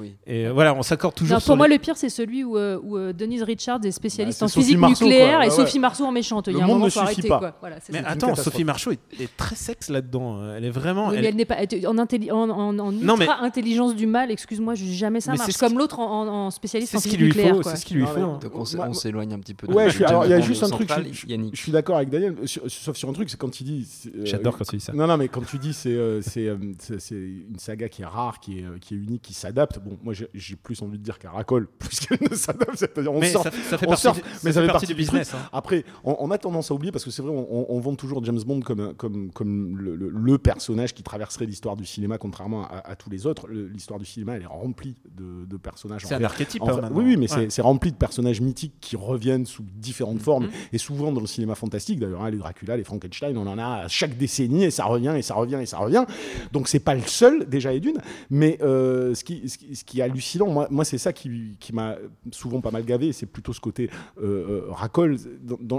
Oui. 0.00 0.14
et 0.26 0.46
euh, 0.46 0.52
voilà, 0.52 0.74
on 0.74 0.82
s'accorde 0.82 1.14
toujours 1.14 1.34
Non, 1.36 1.40
sur 1.40 1.46
pour 1.48 1.56
moi, 1.56 1.68
les- 1.68 1.74
le 1.76 1.80
pire, 1.80 1.96
c'est 1.96 2.08
celui 2.08 2.44
où, 2.44 2.56
euh, 2.56 2.78
où, 2.82 2.96
euh, 2.96 3.12
Denise 3.12 3.42
Richards 3.42 3.80
est 3.84 3.90
spécialiste 3.90 4.40
Bah, 4.40 4.44
en 4.44 4.48
c'est 4.48 4.54
Sophie 4.54 4.66
physique 4.66 4.78
Marceau, 4.80 5.04
nucléaire 5.04 5.36
quoi. 5.36 5.46
et 5.46 5.48
Ouais, 5.48 5.54
Sophie. 5.54 5.78
Marceau 5.78 6.04
en 6.04 6.12
méchante. 6.12 6.46
Il 6.48 6.50
y 6.50 6.54
Le 6.54 6.60
a 6.60 6.64
un 6.64 6.66
monde 6.66 6.74
moment, 6.76 6.84
ne 6.86 6.90
faut 6.90 7.00
suffit 7.00 7.12
arrêter. 7.12 7.28
pas. 7.28 7.38
Quoi. 7.38 7.56
Voilà, 7.60 7.76
Mais 7.90 8.02
attends. 8.04 8.34
Sophie 8.34 8.64
Marceau 8.64 8.92
est, 8.92 9.00
est 9.20 9.36
très 9.36 9.54
sexe 9.56 9.88
là-dedans. 9.90 10.52
Elle 10.54 10.64
est 10.64 10.70
vraiment. 10.70 11.08
Oui, 11.08 11.14
elle- 11.16 11.22
mais 11.22 11.28
elle 11.28 11.36
n'est 11.36 11.44
pas 11.44 11.56
en, 11.56 11.96
intelli- 11.96 12.30
en, 12.32 12.48
en, 12.50 12.78
en 12.78 12.92
Non, 12.92 13.16
mais- 13.16 13.24
ultra 13.24 13.42
intelligence 13.42 13.94
du 13.94 14.06
mal. 14.06 14.30
Excuse-moi, 14.30 14.74
je- 14.74 14.84
jamais 14.84 15.20
ça 15.20 15.32
Mais 15.32 15.38
c'est 15.38 15.44
marche. 15.48 15.58
Comme 15.58 15.78
l'autre 15.78 15.98
en, 15.98 16.22
en- 16.22 16.28
en 16.46 16.50
spécialiste 16.50 16.94
en 16.94 17.00
physique 17.00 17.20
nucléaire. 17.20 17.56
C'est 17.64 17.76
ce 17.76 17.84
qu'il 17.86 17.98
lui 17.98 18.06
faut. 18.06 18.14
mais- 18.16 18.22
hein. 18.22 18.38
Donc 18.42 18.52
on 18.54 18.64
Moi- 18.76 18.86
on 18.88 18.94
s'éloigne 18.94 19.32
un 19.32 19.38
petit 19.38 19.54
peu 19.54 19.66
de 19.66 19.72
Ouais, 19.72 19.88
il 19.90 20.00
y 20.00 20.32
a 20.32 20.40
juste 20.40 20.62
un 20.62 20.68
truc, 20.70 20.90
je, 21.12 21.50
suis 21.60 21.72
d'accord 21.72 21.96
avec 21.96 22.08
Daniel, 22.10 22.34
sur- 22.46 22.62
sauf 22.68 22.96
sur 22.96 23.08
un 23.08 23.12
truc, 23.12 23.30
c'est 23.30 23.36
quand 23.38 23.60
il 23.60 23.64
dit. 23.64 23.88
euh, 24.14 24.20
J'adore 24.24 24.56
quand 24.58 24.64
tu 24.64 24.76
dis 24.76 24.82
ça. 24.84 24.92
Non, 24.92 25.06
non, 25.06 25.16
mais 25.16 25.28
quand 25.28 25.44
tu 25.44 25.58
dis 25.58 25.72
c'est 25.72 25.90
une 25.90 27.58
saga 27.58 27.88
qui 27.88 28.02
est 28.02 28.06
rare, 28.06 28.40
qui 28.40 28.58
est, 28.60 28.64
qui 28.80 28.94
est 28.94 28.96
unique, 28.96 29.22
qui 29.22 29.34
s'adapte, 29.34 29.78
bon, 29.88 29.98
moi 30.02 30.14
j'ai 30.14 30.56
plus 30.56 30.80
envie 30.82 30.98
de 30.98 31.02
dire 31.02 31.18
qu'elle 31.18 31.30
racole 31.30 31.66
plus 31.78 32.00
qu'elle 32.00 32.18
ne 32.30 32.34
s'adapte. 32.34 32.76
C'est-à-dire, 32.76 33.12
on 33.12 33.20
Mais 33.20 33.30
sort. 33.30 33.42
ça, 33.44 33.50
ça 33.50 33.78
fait 33.78 33.86
on 33.86 33.90
partie, 33.90 34.12
du- 34.12 34.20
mais 34.44 34.52
ça 34.52 34.60
fait 34.60 34.66
partie 34.66 34.72
partie 34.72 34.86
du 34.86 34.94
business. 34.94 35.34
hein. 35.34 35.38
Après, 35.52 35.84
on, 36.04 36.16
on 36.20 36.30
a 36.30 36.38
tendance 36.38 36.70
à 36.70 36.74
oublier 36.74 36.92
parce 36.92 37.04
que 37.04 37.10
c'est 37.10 37.22
vrai, 37.22 37.32
on, 37.32 37.66
on 37.74 37.80
vend 37.80 37.94
toujours 37.94 38.24
James 38.24 38.40
Bond 38.46 38.60
comme, 38.60 38.94
comme, 38.94 39.30
comme 39.32 39.76
le, 39.78 39.96
le- 39.96 40.08
le 40.10 40.38
personnage 40.38 40.94
qui 40.94 41.02
traverserait 41.02 41.46
l'histoire 41.46 41.76
du 41.76 41.84
cinéma, 41.86 42.18
contrairement 42.18 42.64
à, 42.66 42.78
à 42.90 42.96
tous 42.96 43.10
les 43.10 43.26
autres. 43.26 43.48
L'histoire 43.48 43.98
du 43.98 44.06
cinéma, 44.06 44.36
elle 44.36 44.42
est 44.42 44.46
remplie 44.46 44.94
de, 45.16 45.44
de 45.46 45.56
personnages. 45.56 46.04
en 46.04 46.08
C'est 46.08 46.14
un 46.14 46.24
archétype. 46.24 46.62
Enfin, 46.62 46.80
hein, 46.84 46.90
oui, 46.92 47.04
oui, 47.04 47.16
mais 47.16 47.32
Ouais. 47.32 47.50
c'est- 47.50 47.62
rempli 47.62 47.90
de 47.92 47.96
personnages 47.96 48.40
mythiques 48.40 48.74
qui 48.80 48.96
reviennent 48.96 49.46
sous 49.46 49.62
différentes 49.76 50.20
formes 50.20 50.44
Mhm. 50.44 50.50
et 50.72 50.78
souvent 50.78 51.12
dans 51.12 51.20
le 51.20 51.26
cinéma 51.26 51.54
fantastique. 51.54 51.98
D'ailleurs, 51.98 52.22
hein, 52.22 52.30
les 52.30 52.38
Dracula, 52.38 52.76
les 52.76 52.84
Frankenstein, 52.84 53.36
on 53.36 53.46
en 53.46 53.58
a 53.58 53.84
à 53.84 53.88
chaque 53.88 54.16
décennie 54.16 54.64
et 54.64 54.70
ça 54.70 54.84
revient 54.84 55.14
et 55.16 55.22
ça 55.22 55.34
revient 55.34 55.58
et 55.60 55.66
ça 55.66 55.78
revient. 55.78 56.04
Donc 56.52 56.68
c'est 56.68 56.78
pas 56.80 56.94
le 56.94 57.02
seul 57.02 57.48
déjà 57.48 57.72
et 57.72 57.80
d'une, 57.80 57.98
mais 58.30 58.58
euh, 58.62 59.14
ce, 59.14 59.24
qui, 59.24 59.48
ce, 59.48 59.58
qui, 59.58 59.74
ce 59.78 59.84
qui 59.84 60.00
est 60.00 60.02
hallucinant, 60.02 60.66
moi, 60.70 60.84
c'est 60.84 60.98
ça 60.98 61.12
qui, 61.12 61.56
m'a 61.72 61.96
souvent 62.32 62.60
pas 62.60 62.70
mal 62.70 62.84
gavé. 62.84 63.12
C'est 63.12 63.26
plutôt 63.26 63.52
ce 63.52 63.60
côté 63.60 63.90
euh, 64.20 64.24
euh, 64.24 64.62
racole. 64.70 65.16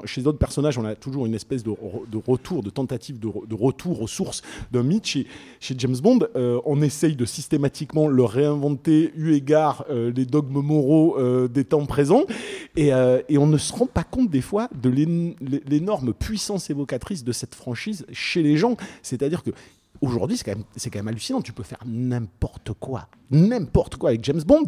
Chez 0.06 0.22
d'autres 0.22 0.38
personnages, 0.38 0.78
on 0.78 0.86
a 0.86 0.96
toujours 0.96 1.26
une 1.26 1.36
espèce 1.36 1.64
de, 1.64 1.70
re- 1.70 2.10
de 2.10 2.18
retour, 2.18 2.64
de 2.64 2.70
tentative 2.70 3.20
de, 3.20 3.28
re- 3.28 3.48
de 3.48 3.56
retour 3.56 4.02
aux 4.02 4.08
sources 4.08 4.42
d'un 4.72 4.84
mythe. 4.84 5.06
Chez, 5.06 5.26
James 5.78 5.98
Bond, 6.02 6.20
euh, 6.36 6.60
on 6.66 6.82
essaye 6.82 7.16
de 7.16 7.26
systématiquement 7.26 8.08
le 8.08 8.24
réinventer 8.24 9.12
eu 9.16 9.34
égard 9.34 9.86
euh, 9.90 10.12
les 10.16 10.26
dogmes 10.26 10.62
moraux 10.62 11.18
des 11.48 11.66
temps 11.66 11.86
présents. 11.86 12.24
Et, 12.76 12.92
et 13.30 13.38
on 13.38 13.48
ne 13.48 13.58
se 13.58 13.74
rend 13.74 13.86
pas 13.88 14.04
compte 14.04 14.30
des 14.30 14.42
fois 14.42 14.70
de 14.82 14.90
l'én- 14.90 15.36
l'énorme 15.68 16.14
puissance 16.14 16.70
évocatrice 16.70 17.24
de 17.24 17.32
cette 17.32 17.56
franchise 17.56 18.06
chez 18.12 18.42
les 18.44 18.58
gens. 18.58 18.78
C'est-à-dire 19.04 19.44
que 19.44 19.52
aujourd'hui, 20.02 20.38
c'est 20.38 20.44
quand, 20.44 20.56
même- 20.56 20.64
quand 20.84 20.96
même 21.00 21.08
hallucinant. 21.08 21.42
Tu 21.42 21.54
peux 21.54 21.64
faire 21.64 21.80
n'importe 21.86 22.72
quoi, 22.80 23.08
n'importe 23.32 23.96
quoi 23.98 24.10
avec 24.10 24.24
James 24.24 24.42
Bond. 24.46 24.66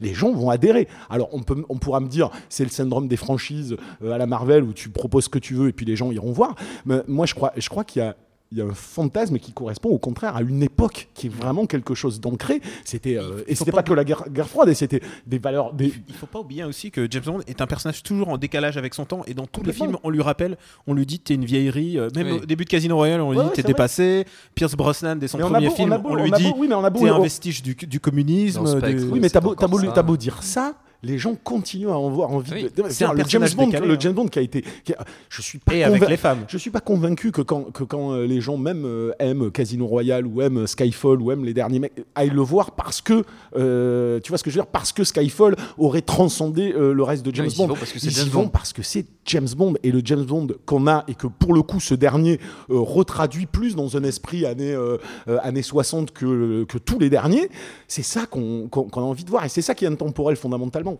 Les 0.00 0.14
gens 0.14 0.32
vont 0.32 0.50
adhérer. 0.50 0.88
Alors, 1.10 1.28
on, 1.32 1.42
peut, 1.42 1.64
on 1.68 1.78
pourra 1.78 2.00
me 2.00 2.08
dire, 2.08 2.30
c'est 2.48 2.64
le 2.64 2.70
syndrome 2.70 3.06
des 3.06 3.16
franchises 3.16 3.76
euh, 4.02 4.10
à 4.12 4.18
la 4.18 4.26
Marvel 4.26 4.64
où 4.64 4.72
tu 4.72 4.88
proposes 4.88 5.24
ce 5.24 5.28
que 5.28 5.38
tu 5.38 5.54
veux 5.54 5.68
et 5.68 5.72
puis 5.72 5.86
les 5.86 5.94
gens 5.94 6.10
iront 6.10 6.32
voir. 6.32 6.56
Mais 6.86 7.02
moi, 7.06 7.24
je 7.26 7.34
crois, 7.34 7.52
je 7.56 7.68
crois 7.68 7.84
qu'il 7.84 8.02
y 8.02 8.04
a, 8.04 8.16
il 8.52 8.58
y 8.58 8.60
a 8.60 8.64
un 8.64 8.74
fantasme 8.74 9.38
qui 9.38 9.52
correspond 9.52 9.88
au 9.88 9.98
contraire 9.98 10.36
à 10.36 10.42
une 10.42 10.62
époque 10.62 11.08
qui 11.14 11.26
est 11.28 11.30
vraiment 11.30 11.66
quelque 11.66 11.94
chose 11.94 12.20
d'ancré. 12.20 12.60
C'était 12.84 13.16
euh, 13.16 13.42
et 13.46 13.54
c'était 13.54 13.70
pas 13.72 13.78
pas 13.78 13.82
que 13.82 13.94
la 13.94 14.04
guerre, 14.04 14.24
guerre 14.30 14.48
froide, 14.48 14.68
et 14.68 14.74
c'était 14.74 15.00
des 15.26 15.38
valeurs, 15.38 15.72
des, 15.72 15.92
Il 16.08 16.14
faut 16.14 16.26
pas 16.26 16.40
oublier 16.40 16.64
aussi 16.64 16.90
que 16.90 17.08
James 17.10 17.22
Bond 17.24 17.40
est 17.46 17.60
un 17.62 17.66
personnage 17.66 18.02
toujours 18.02 18.28
en 18.28 18.36
décalage 18.36 18.76
avec 18.76 18.94
son 18.94 19.04
temps 19.06 19.22
et 19.26 19.34
dans 19.34 19.46
tous 19.46 19.62
les 19.62 19.72
films 19.72 19.96
on 20.04 20.10
lui 20.10 20.22
rappelle, 20.22 20.56
on 20.86 20.94
lui 20.94 21.06
dit 21.06 21.18
t'es 21.18 21.34
une 21.34 21.44
vieillerie, 21.44 21.98
euh, 21.98 22.08
même 22.14 22.26
Oui. 22.26 22.40
au 22.42 22.46
début 22.46 22.64
de 22.64 22.70
Casino 22.70 22.94
Royale 22.96 23.20
on 23.22 23.30
lui 23.32 23.38
Ouais, 23.38 23.44
dit 23.44 23.48
ouais, 23.50 23.56
t'es 23.56 23.62
dépassé, 23.62 24.26
Pierce 24.54 24.74
Brosnan 24.76 25.16
dès 25.16 25.28
son 25.28 25.38
Mais 25.38 25.44
premier 25.44 25.68
beau- 25.68 25.74
film 25.74 25.90
on 25.90 25.94
a 25.94 25.98
beau- 25.98 26.08
on 26.10 26.14
lui 26.16 26.30
on 26.32 26.36
dit 26.36 26.52
oui, 26.58 26.68
t'es 26.68 27.08
un 27.08 27.18
vestige 27.20 27.62
du, 27.62 27.74
du 27.74 28.00
communisme. 28.00 28.62
Dans 28.64 28.66
Spectre, 28.78 29.04
de- 29.06 29.10
Oui, 29.10 29.20
mais 29.20 29.30
t'as 29.30 29.40
beau, 29.40 29.54
beau- 29.54 30.02
beau 30.02 30.16
dire 30.16 30.42
ça, 30.42 30.74
les 31.02 31.18
gens 31.18 31.34
continuent 31.34 31.88
à 31.88 31.98
en 31.98 32.06
avoir 32.08 32.30
envie. 32.30 32.52
Oui. 32.52 32.62
de- 32.74 32.84
C'est 32.90 33.04
un 33.04 33.12
le 33.12 33.24
James 33.26 33.48
Bond, 33.56 33.66
décalé, 33.66 33.86
le 33.86 33.94
hein. 33.94 33.96
James 34.00 34.12
Bond 34.12 34.28
qui 34.28 34.38
a 34.38 34.42
été. 34.42 34.64
qui 34.84 34.92
a- 34.94 35.04
je 35.28 35.42
suis 35.42 35.58
pas 35.58 35.74
et 35.74 35.82
avec 35.84 36.08
les 36.08 36.16
femmes. 36.16 36.44
Je 36.48 36.56
suis 36.58 36.70
pas 36.70 36.80
convaincu 36.80 37.32
que 37.32 37.42
quand, 37.42 37.72
que 37.72 37.84
quand 37.84 38.12
euh, 38.12 38.26
les 38.26 38.40
gens 38.40 38.56
même 38.56 38.84
euh, 38.84 39.12
aiment 39.18 39.50
Casino 39.50 39.86
Royale 39.86 40.26
ou 40.26 40.40
aiment 40.42 40.66
Skyfall 40.66 41.20
ou 41.20 41.32
aiment 41.32 41.44
les 41.44 41.54
derniers 41.54 41.78
mecs 41.80 41.92
aillent 42.14 42.30
le 42.30 42.40
voir 42.42 42.72
parce 42.72 43.00
que 43.00 43.24
euh, 43.56 44.20
tu 44.20 44.28
vois 44.30 44.38
ce 44.38 44.44
que 44.44 44.50
je 44.50 44.56
veux 44.56 44.62
dire? 44.62 44.70
Parce 44.70 44.92
que 44.92 45.04
Skyfall 45.04 45.56
aurait 45.78 46.02
transcendé 46.02 46.72
euh, 46.72 46.92
le 46.92 47.02
reste 47.02 47.24
de 47.24 47.34
James 47.34 47.48
Bond. 47.56 47.66
vont 47.68 47.74
parce 47.74 47.92
que 47.92 47.98
c'est 47.98 48.06
Ils 48.06 48.12
y 48.12 48.14
James 48.16 48.28
vont 48.28 48.42
Bond. 48.44 48.48
parce 48.48 48.72
que 48.72 48.82
c'est 48.82 49.04
James 49.26 49.48
Bond 49.56 49.74
et 49.82 49.90
le 49.92 50.00
James 50.04 50.24
Bond 50.24 50.48
qu'on 50.66 50.86
a 50.86 51.04
et 51.08 51.14
que 51.14 51.26
pour 51.26 51.54
le 51.54 51.62
coup 51.62 51.80
ce 51.80 51.94
dernier 51.94 52.38
euh, 52.70 52.78
retraduit 52.78 53.46
plus 53.46 53.74
dans 53.76 53.96
un 53.96 54.04
esprit 54.04 54.46
années 54.46 54.72
euh, 54.74 54.98
euh, 55.28 55.38
années 55.42 55.62
60 55.62 56.12
que 56.12 56.64
que 56.64 56.78
tous 56.78 56.98
les 56.98 57.10
derniers. 57.10 57.48
C'est 57.88 58.02
ça 58.02 58.26
qu'on 58.26 58.68
qu'on- 58.68 58.84
qu'on 58.88 59.00
a 59.00 59.04
envie 59.04 59.24
de 59.24 59.30
voir 59.30 59.44
et 59.44 59.48
c'est 59.48 59.62
ça 59.62 59.74
qui 59.74 59.84
est 59.84 59.88
intemporel 59.88 60.36
fondamentalement. 60.36 60.91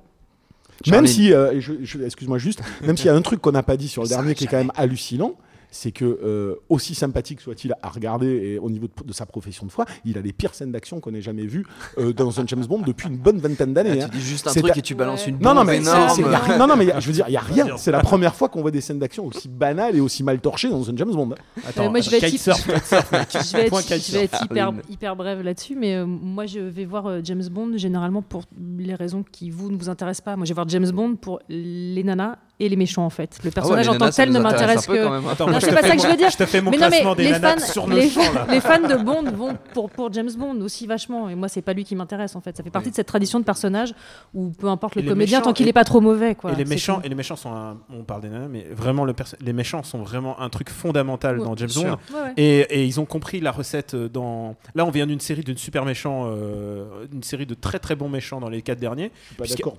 Même 0.91 1.07
si, 1.07 1.33
euh, 1.33 1.61
je- 1.61 1.73
je- 1.83 1.99
excuse-moi 2.03 2.39
juste, 2.39 2.61
même 2.85 2.97
s'il 2.97 3.07
y 3.07 3.09
a 3.11 3.15
un 3.15 3.23
truc 3.23 3.41
qu'on 3.41 3.53
n'a 3.53 3.63
pas 3.63 3.77
dit 3.77 3.89
sur 3.89 4.03
le 4.03 4.09
dernier 4.09 4.35
qui 4.35 4.45
est 4.45 4.47
quand 4.49 4.57
même 4.59 4.73
hallucinant, 4.77 5.35
c'est 5.73 5.91
que 5.91 6.05
euh, 6.05 6.55
aussi 6.69 6.95
sympathique 6.95 7.41
soit-il 7.41 7.75
à 7.83 7.89
regarder 7.89 8.27
et 8.29 8.59
au 8.61 8.71
niveau 8.71 8.87
de, 8.87 9.09
de 9.09 9.13
sa 9.13 9.27
profession 9.27 9.67
de 9.67 9.73
foi, 9.73 9.85
il 10.05 10.17
a 10.17 10.21
les 10.21 10.33
pires 10.33 10.55
scènes 10.55 10.71
d'action 10.71 11.01
qu'on 11.01 11.13
ait 11.15 11.21
jamais 11.23 11.47
vues 11.47 11.67
euh, 11.99 12.13
dans 12.13 12.39
un 12.41 12.47
James 12.47 12.65
Bond 12.65 12.83
depuis 12.87 13.09
une 13.09 13.17
bonne 13.17 13.39
vingtaine 13.39 13.73
d'années. 13.75 13.95
Là, 13.97 14.05
hein. 14.05 14.09
tu 14.13 14.19
dis 14.19 14.25
juste 14.25 14.47
un 14.47 14.51
C'est 14.53 14.61
truc 14.63 14.77
et 14.77 14.83
tu 14.83 14.95
balances 14.95 15.27
une 15.27 15.39
Non, 15.39 15.55
bombe 15.55 15.57
non, 15.57 15.65
mais 15.65 15.79
énorme. 15.79 15.99
a 16.35 16.59
non, 16.59 16.67
non, 16.69 16.77
mais 16.77 16.85
y 16.87 16.91
a- 16.93 17.01
je 17.01 17.07
veux 17.09 17.13
dire, 17.13 17.25
il 17.29 17.33
y 17.33 17.37
a 17.37 17.41
rien. 17.41 17.77
C'est 17.77 17.91
la 17.91 18.01
première 18.01 18.35
fois 18.35 18.49
qu'on 18.49 18.61
voit 18.63 18.71
des 18.71 18.81
scènes 18.81 18.99
d'action 18.99 19.27
aussi 19.27 19.49
banales 19.49 19.97
et 19.97 20.01
aussi 20.01 20.23
mal 20.23 20.41
torchées 20.41 20.69
dans 20.69 20.89
un 20.89 20.97
James 20.97 21.11
Bond. 21.13 21.31
Attends, 21.67 21.87
Euh, 21.87 21.91
moi, 21.91 22.01
je 22.01 22.11
vais 22.11 22.19
être 22.19 22.29
hyper- 22.33 22.55
kitesurf, 22.55 23.13
mec. 23.13 23.29
je 23.33 23.57
vais 23.57 23.65
Point 23.71 23.81
être, 23.81 23.87
je 23.89 23.95
vais 23.95 23.99
kitesurf. 23.99 24.23
être 24.53 24.91
hyper, 24.91 25.17
brève 25.17 25.41
là-dessus, 25.43 25.75
mais 25.75 25.95
euh, 25.97 26.07
moi 26.07 26.47
je 26.47 26.59
vais 26.61 26.85
voir 26.85 27.07
euh, 27.07 27.21
James 27.25 27.43
Bond 27.51 27.77
généralement 27.77 28.23
pour 28.23 28.43
les 28.79 28.95
raisons 28.95 29.25
qui 29.31 29.51
vous 29.51 29.71
ne 29.71 29.77
vous 29.77 29.89
intéressent 29.89 30.25
pas. 30.25 30.37
Moi 30.37 30.45
je 30.45 30.51
vais 30.51 30.55
voir 30.55 30.69
James 30.69 30.91
Bond 30.91 31.17
pour 31.17 31.41
les 31.49 32.03
nanas 32.05 32.37
et 32.61 32.69
les 32.69 32.77
méchants 32.77 33.05
en 33.05 33.11
fait. 33.11 33.39
Le 33.43 33.45
Ah 33.45 33.45
ouais, 33.47 33.51
personnage 33.53 33.89
en 33.89 33.97
tant 33.99 34.09
que 34.11 34.15
tel 34.15 34.31
ne 34.31 34.39
m'intéresse 34.39 34.87
que. 34.87 35.29
Attends, 35.31 35.49
Non, 35.51 35.59
c'est 35.61 35.75
pas 35.75 35.83
ça 35.83 35.97
que 35.97 36.03
je 36.03 36.07
veux 36.07 36.17
dire. 36.17 36.31
Je 36.31 36.37
te 36.37 36.47
fais 36.47 36.61
mon 36.61 36.71
Mais 36.71 36.77
non, 36.77 36.85
mais 36.85 36.91
classement 37.01 37.15
des 37.17 37.25
les 37.25 37.35
fans, 37.35 37.59
sur 37.59 37.87
le 37.89 37.97
les, 37.97 38.09
champ 38.09 38.21
là. 38.33 38.47
les 38.51 38.61
fans 38.61 38.81
de 38.87 38.95
Bond 39.03 39.25
vont 39.33 39.57
pour, 39.75 39.91
pour 39.91 40.13
James 40.13 40.31
Bond 40.37 40.61
aussi 40.61 40.87
vachement. 40.87 41.29
Et 41.29 41.35
moi, 41.35 41.49
c'est 41.49 41.63
pas 41.63 41.73
lui 41.73 41.85
qui 41.85 41.97
m'intéresse 41.97 42.37
en 42.37 42.41
fait. 42.41 42.57
Ça 42.57 42.63
fait 42.63 42.71
partie 42.71 42.87
Oui. 42.89 42.91
de 42.93 42.97
cette 42.97 43.09
tradition 43.09 43.41
de 43.41 43.45
personnage 43.45 43.95
où 44.35 44.51
peu 44.51 44.69
importe 44.69 44.95
le 44.95 45.03
Et 45.03 45.07
comédien, 45.07 45.41
tant 45.41 45.53
qu'il 45.53 45.67
est 45.67 45.73
pas 45.73 45.85
trop 45.85 46.01
mauvais. 46.01 46.35
Quoi. 46.35 46.53
et 46.53 46.55
les 46.57 46.65
méchants 46.65 47.01
et 47.03 47.09
les 47.09 47.15
méchants 47.17 47.37
sont 47.37 47.53
un- 47.53 47.79
on 47.93 48.05
parle 48.05 48.23
des 48.23 48.29
nanas 48.29 48.49
mais 48.49 48.67
vraiment 48.71 49.05
le 49.05 49.13
perso- 49.13 49.37
les 49.41 49.53
méchants 49.53 49.83
sont 49.83 50.03
vraiment 50.03 50.41
un 50.41 50.49
truc 50.49 50.71
fondamental 50.71 51.39
Ouais, 51.39 51.45
dans 51.45 51.57
James 51.57 51.69
Bond 51.75 51.81
sûr. 51.81 51.99
Ouais, 52.15 52.21
ouais. 52.21 52.33
et, 52.37 52.59
et 52.81 52.85
ils 52.85 53.01
ont 53.01 53.05
compris 53.07 53.41
la 53.41 53.51
recette 53.51 53.95
euh, 53.95 54.09
dans 54.09 54.55
là 54.75 54.85
on 54.85 54.91
vient 54.91 55.07
d'une 55.07 55.21
série 55.21 55.43
d'une 55.43 55.57
super 55.57 55.85
méchant 55.85 56.27
euh, 56.27 57.07
une 57.13 57.23
série 57.23 57.47
de 57.47 57.55
très 57.55 57.79
très 57.79 57.97
bons 57.97 58.09
méchants 58.09 58.41
dans 58.41 58.49
les 58.49 58.63
quatre 58.63 58.79
derniers 58.79 59.11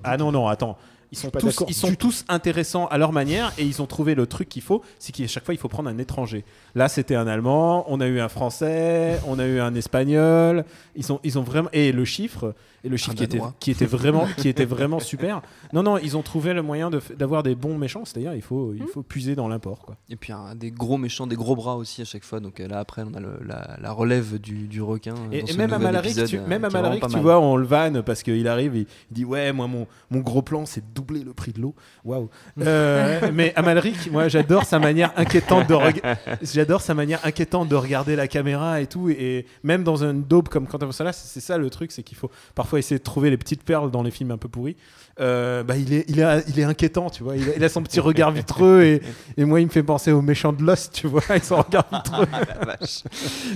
ah 0.03 0.17
non 0.17 0.31
non 0.31 0.47
attends 0.47 0.77
ils 1.13 1.17
sont 1.17 1.29
tous 1.29 1.45
d'accord 1.45 1.67
ils 1.69 1.73
sont 1.73 1.89
du 1.89 1.97
tous 1.97 2.25
intéressants 2.27 2.87
à 2.87 2.97
leur 2.97 3.11
manière 3.13 3.53
et 3.57 3.63
ils 3.63 3.81
ont 3.81 3.85
trouvé 3.85 4.15
le 4.15 4.25
truc 4.27 4.49
qu'il 4.49 4.61
faut 4.61 4.81
c'est 4.99 5.11
qu'à 5.13 5.27
chaque 5.27 5.45
fois 5.45 5.53
il 5.53 5.57
faut 5.57 5.69
prendre 5.69 5.87
un 5.89 5.97
étranger 5.99 6.43
là 6.75 6.89
c'était 6.89 7.15
un 7.15 7.27
allemand 7.27 7.85
on 7.87 8.01
a 8.01 8.07
eu 8.07 8.19
un 8.19 8.29
français 8.29 9.19
on 9.27 9.39
a 9.39 9.45
eu 9.45 9.59
un 9.59 9.75
espagnol 9.75 10.65
ils 10.95 11.03
sont 11.03 11.19
ils 11.23 11.37
ont 11.39 11.43
vraiment 11.43 11.69
et 11.71 11.91
le 11.91 12.03
chiffre 12.05 12.55
et 12.83 12.89
le 12.89 12.97
chiffre 12.97 13.15
qui 13.15 13.23
était, 13.23 13.37
Danois. 13.37 13.53
qui 13.61 13.71
était 13.71 13.85
vraiment 13.85 14.25
qui 14.37 14.49
était 14.49 14.65
vraiment 14.65 14.99
super 14.99 15.41
non 15.71 15.83
non 15.83 15.97
ils 15.97 16.17
ont 16.17 16.21
trouvé 16.23 16.53
le 16.53 16.61
moyen 16.61 16.89
de 16.89 16.99
d'avoir 17.17 17.43
des 17.43 17.55
bons 17.55 17.77
méchants 17.77 18.03
c'est-à-dire 18.05 18.33
il 18.33 18.41
faut 18.41 18.73
il 18.73 18.85
faut 18.87 19.03
puiser 19.03 19.35
dans 19.35 19.47
l'import 19.47 19.85
Et 20.09 20.15
puis 20.15 20.33
un, 20.33 20.55
des 20.55 20.71
gros 20.71 20.97
méchants, 20.97 21.27
des 21.27 21.35
gros 21.35 21.55
bras 21.55 21.75
aussi 21.77 22.01
à 22.01 22.05
chaque 22.05 22.23
fois. 22.23 22.39
Donc 22.39 22.59
euh, 22.59 22.67
là 22.67 22.79
après 22.79 23.03
on 23.09 23.13
a 23.13 23.19
le- 23.19 23.39
la, 23.45 23.77
la 23.81 23.91
relève 23.91 24.39
du, 24.39 24.67
du 24.67 24.81
requin. 24.81 25.13
euh, 25.15 25.31
Et, 25.31 25.41
dans 25.41 25.47
et 25.47 25.51
ce 25.51 25.57
même 25.57 25.73
à 25.73 25.79
Malaric, 25.79 26.11
épisode, 26.11 26.27
tu, 26.27 26.37
euh, 26.39 26.47
même 26.47 26.63
à 26.65 26.69
Malaric, 26.69 27.07
tu 27.07 27.19
vois, 27.19 27.39
on 27.39 27.55
le 27.55 27.65
vanne 27.65 28.01
parce 28.01 28.23
qu'il 28.23 28.47
arrive, 28.47 28.75
il, 28.75 28.81
il 29.11 29.13
dit 29.13 29.25
ouais, 29.25 29.51
moi 29.53 29.67
mon, 29.67 29.87
mon 30.09 30.19
gros 30.19 30.41
plan 30.41 30.65
c'est 30.65 30.83
de 31.03 31.07
doubler 31.07 31.23
le 31.23 31.33
prix 31.33 31.51
de 31.51 31.61
l'eau. 31.61 31.75
Waouh. 32.03 32.29
Euh, 32.63 33.29
mais 33.33 33.51
à 33.55 33.61
Malaric, 33.61 34.09
moi 34.11 34.29
j'adore 34.29 34.63
sa 34.63 34.79
manière 34.79 35.11
inquiétante 35.17 35.67
de 35.67 35.75
j'adore 36.41 36.81
sa 36.81 36.93
manière 36.93 37.19
inquiétante 37.25 37.67
de 37.67 37.75
regarder 37.75 38.15
la 38.15 38.27
caméra 38.27 38.79
et 38.79 38.87
tout. 38.87 39.09
Et 39.09 39.45
même 39.63 39.83
dans 39.83 40.03
un 40.03 40.13
daube 40.13 40.47
comme 40.47 40.65
Quentin 40.65 40.85
Fossala, 40.85 41.11
c'est 41.11 41.27
c'est 41.27 41.45
ça 41.45 41.57
le 41.57 41.69
truc, 41.69 41.91
c'est 41.91 42.03
qu'il 42.03 42.17
faut 42.17 42.31
parfois 42.55 42.79
essayer 42.79 42.97
de 42.97 43.03
trouver 43.03 43.29
les 43.29 43.37
petites 43.37 43.63
perles 43.63 43.91
dans 43.91 44.03
les 44.03 44.11
films 44.11 44.31
un 44.31 44.37
peu 44.37 44.47
pourris. 44.47 44.77
Euh, 45.19 45.63
bah, 45.63 45.77
il, 45.77 45.93
est, 45.93 46.05
il, 46.07 46.19
est, 46.19 46.43
il 46.47 46.59
est 46.59 46.63
inquiétant, 46.63 47.09
tu 47.09 47.23
vois. 47.23 47.35
Il 47.35 47.47
a, 47.49 47.55
il 47.55 47.63
a 47.63 47.69
son 47.69 47.83
petit 47.83 47.99
regard 47.99 48.31
vitreux 48.31 48.81
et, 48.81 49.01
et 49.37 49.45
moi 49.45 49.61
il 49.61 49.65
me 49.65 49.71
fait 49.71 49.83
penser 49.83 50.11
aux 50.11 50.21
méchants 50.21 50.53
de 50.53 50.63
Lost, 50.63 50.93
tu 50.93 51.07
vois, 51.07 51.21
avec 51.29 51.43
son 51.43 51.57
regard 51.57 51.85
vitreux. 51.91 52.25
La 52.31 52.65
vache. 52.65 53.03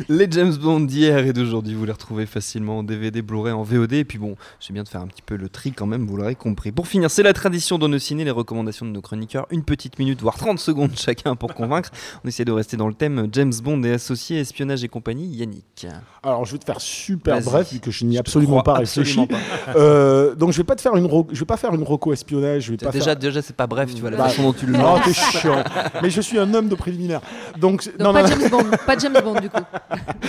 Les 0.07 0.27
James 0.29 0.53
Bond 0.55 0.81
d'hier 0.81 1.17
et 1.19 1.33
d'aujourd'hui, 1.33 1.73
vous 1.73 1.86
les 1.86 1.91
retrouvez 1.91 2.25
facilement 2.25 2.79
en 2.79 2.83
DVD, 2.83 3.21
Blu-ray, 3.21 3.53
en 3.53 3.63
VOD. 3.63 3.93
Et 3.93 4.05
puis 4.05 4.19
bon, 4.19 4.36
j'ai 4.60 4.73
bien 4.73 4.83
de 4.83 4.89
faire 4.89 5.01
un 5.01 5.07
petit 5.07 5.23
peu 5.23 5.36
le 5.36 5.49
tri 5.49 5.71
quand 5.71 5.88
même, 5.88 6.05
vous 6.05 6.17
l'aurez 6.17 6.36
compris. 6.36 6.71
Pour 6.71 6.88
finir, 6.88 7.10
c'est 7.10 7.23
la 7.23 7.33
tradition 7.38 7.78
dans 7.78 7.88
nos 7.88 8.00
ciné, 8.00 8.23
les 8.26 8.32
recommandations 8.32 8.86
de 8.86 8.91
nos 8.91 9.02
chroniqueurs. 9.02 9.47
Une 9.52 9.63
petite 9.63 9.97
minute, 10.00 10.21
voire 10.21 10.36
30 10.38 10.60
secondes 10.60 10.91
chacun 10.95 11.36
pour 11.36 11.54
convaincre. 11.54 11.89
On 12.23 12.28
essaie 12.28 12.43
de 12.43 12.52
rester 12.52 12.76
dans 12.76 12.88
le 12.88 12.93
thème 12.93 13.28
James 13.32 13.54
Bond 13.63 13.82
et 13.84 13.93
associés, 13.93 14.39
espionnage 14.41 14.84
et 14.84 14.88
compagnie. 14.89 15.28
Yannick. 15.28 15.88
Alors, 16.23 16.43
je 16.45 16.52
vais 16.54 16.58
te 16.58 16.65
faire 16.65 16.82
super 16.82 17.39
bref, 17.41 17.71
vu 17.71 17.80
que 17.80 17.91
je 17.91 18.04
n'y 18.06 18.15
ai 18.15 18.19
absolument 18.19 18.62
pas 18.62 18.73
réfléchi. 18.73 19.19
absolument 19.21 19.28
pas. 19.28 19.38
Euh, 19.78 20.36
donc, 20.36 20.52
je 20.52 20.58
vais 20.58 20.63
pas 20.63 20.76
te 20.76 20.82
faire 20.82 20.95
une, 20.95 21.06
ro- 21.06 21.28
je 21.32 21.39
vais 21.39 21.45
pas 21.45 21.58
faire 21.58 21.73
une 21.73 21.84
roco 21.84 22.12
espionnage. 22.13 22.63
Je 22.63 22.71
vais 22.71 22.78
pas 22.78 22.91
Déjà, 22.91 23.06
faire... 23.06 23.15
déjà 23.17 23.41
c'est 23.41 23.56
pas 23.56 23.67
bref, 23.67 23.93
tu 23.93 24.02
vois, 24.02 24.10
la 24.10 24.17
Bah, 24.17 24.28
façon 24.30 24.43
dont 24.43 24.54
tu 24.54 24.65
le 24.65 24.73
Non, 24.78 25.00
t'es 25.04 25.13
chiant. 25.13 25.63
Mais 26.02 26.10
je 26.10 26.21
suis 26.21 26.38
un 26.39 26.52
homme 26.54 26.67
de 26.69 26.76
préliminaire. 26.76 27.21
Donc, 27.60 27.86
Donc 27.86 28.00
non, 28.00 28.13
pas, 28.13 28.23
non, 28.23 28.28
James 28.30 28.50
Bond, 28.50 28.63
pas 28.86 28.97
James 28.97 29.13
Bond 29.23 29.39
du 29.39 29.50
coup. 29.50 29.62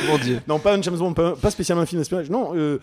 Mon 0.09 0.19
Dieu. 0.19 0.41
non, 0.47 0.59
pas 0.59 0.75
un 0.75 0.83
James 0.83 0.97
Bond, 0.97 1.15
pas, 1.15 1.35
pas 1.37 1.51
spécialement 1.51 1.83
un 1.83 1.87
film 1.87 2.01
d'espionnage. 2.01 2.29
Non, 2.31 2.51
euh, 2.55 2.79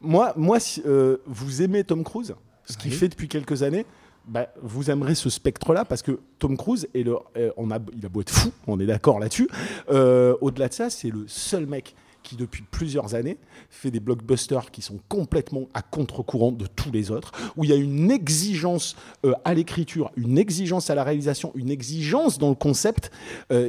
moi, 0.00 0.32
moi, 0.36 0.58
si 0.60 0.82
euh, 0.86 1.18
vous 1.26 1.62
aimez 1.62 1.84
Tom 1.84 2.02
Cruise, 2.04 2.34
ce 2.66 2.76
qu'il 2.76 2.90
Oui. 2.92 2.96
fait 2.96 3.08
depuis 3.08 3.28
quelques 3.28 3.62
années. 3.62 3.86
Bah, 4.28 4.46
vous 4.62 4.88
aimerez 4.88 5.16
ce 5.16 5.28
spectre-là 5.30 5.84
parce 5.84 6.00
que 6.02 6.20
Tom 6.38 6.56
Cruise, 6.56 6.86
est 6.94 7.02
le, 7.02 7.16
euh, 7.36 7.50
on 7.56 7.72
a, 7.72 7.78
il 7.96 8.06
a 8.06 8.08
beau 8.08 8.20
être 8.20 8.30
fou, 8.30 8.52
on 8.68 8.78
est 8.78 8.86
d'accord 8.86 9.18
là-dessus. 9.18 9.48
euh, 9.90 10.36
Au-delà 10.40 10.68
de 10.68 10.74
ça, 10.74 10.90
c'est 10.90 11.10
le 11.10 11.24
seul 11.26 11.66
mec 11.66 11.96
qui, 12.22 12.36
depuis 12.36 12.62
plusieurs 12.62 13.16
années, 13.16 13.36
fait 13.68 13.90
des 13.90 13.98
blockbusters 13.98 14.70
qui 14.70 14.80
sont 14.80 15.00
complètement 15.08 15.66
à 15.74 15.82
contre-courant 15.82 16.52
de 16.52 16.66
tous 16.66 16.92
les 16.92 17.10
autres, 17.10 17.32
où 17.56 17.64
il 17.64 17.70
y 17.70 17.72
a 17.72 17.76
une 17.76 18.12
exigence 18.12 18.94
euh, 19.24 19.32
à 19.44 19.54
l'écriture, 19.54 20.12
une 20.16 20.38
exigence 20.38 20.88
à 20.88 20.94
la 20.94 21.02
réalisation, 21.02 21.50
une 21.56 21.70
exigence 21.70 22.38
dans 22.38 22.50
le 22.50 22.54
concept 22.54 23.10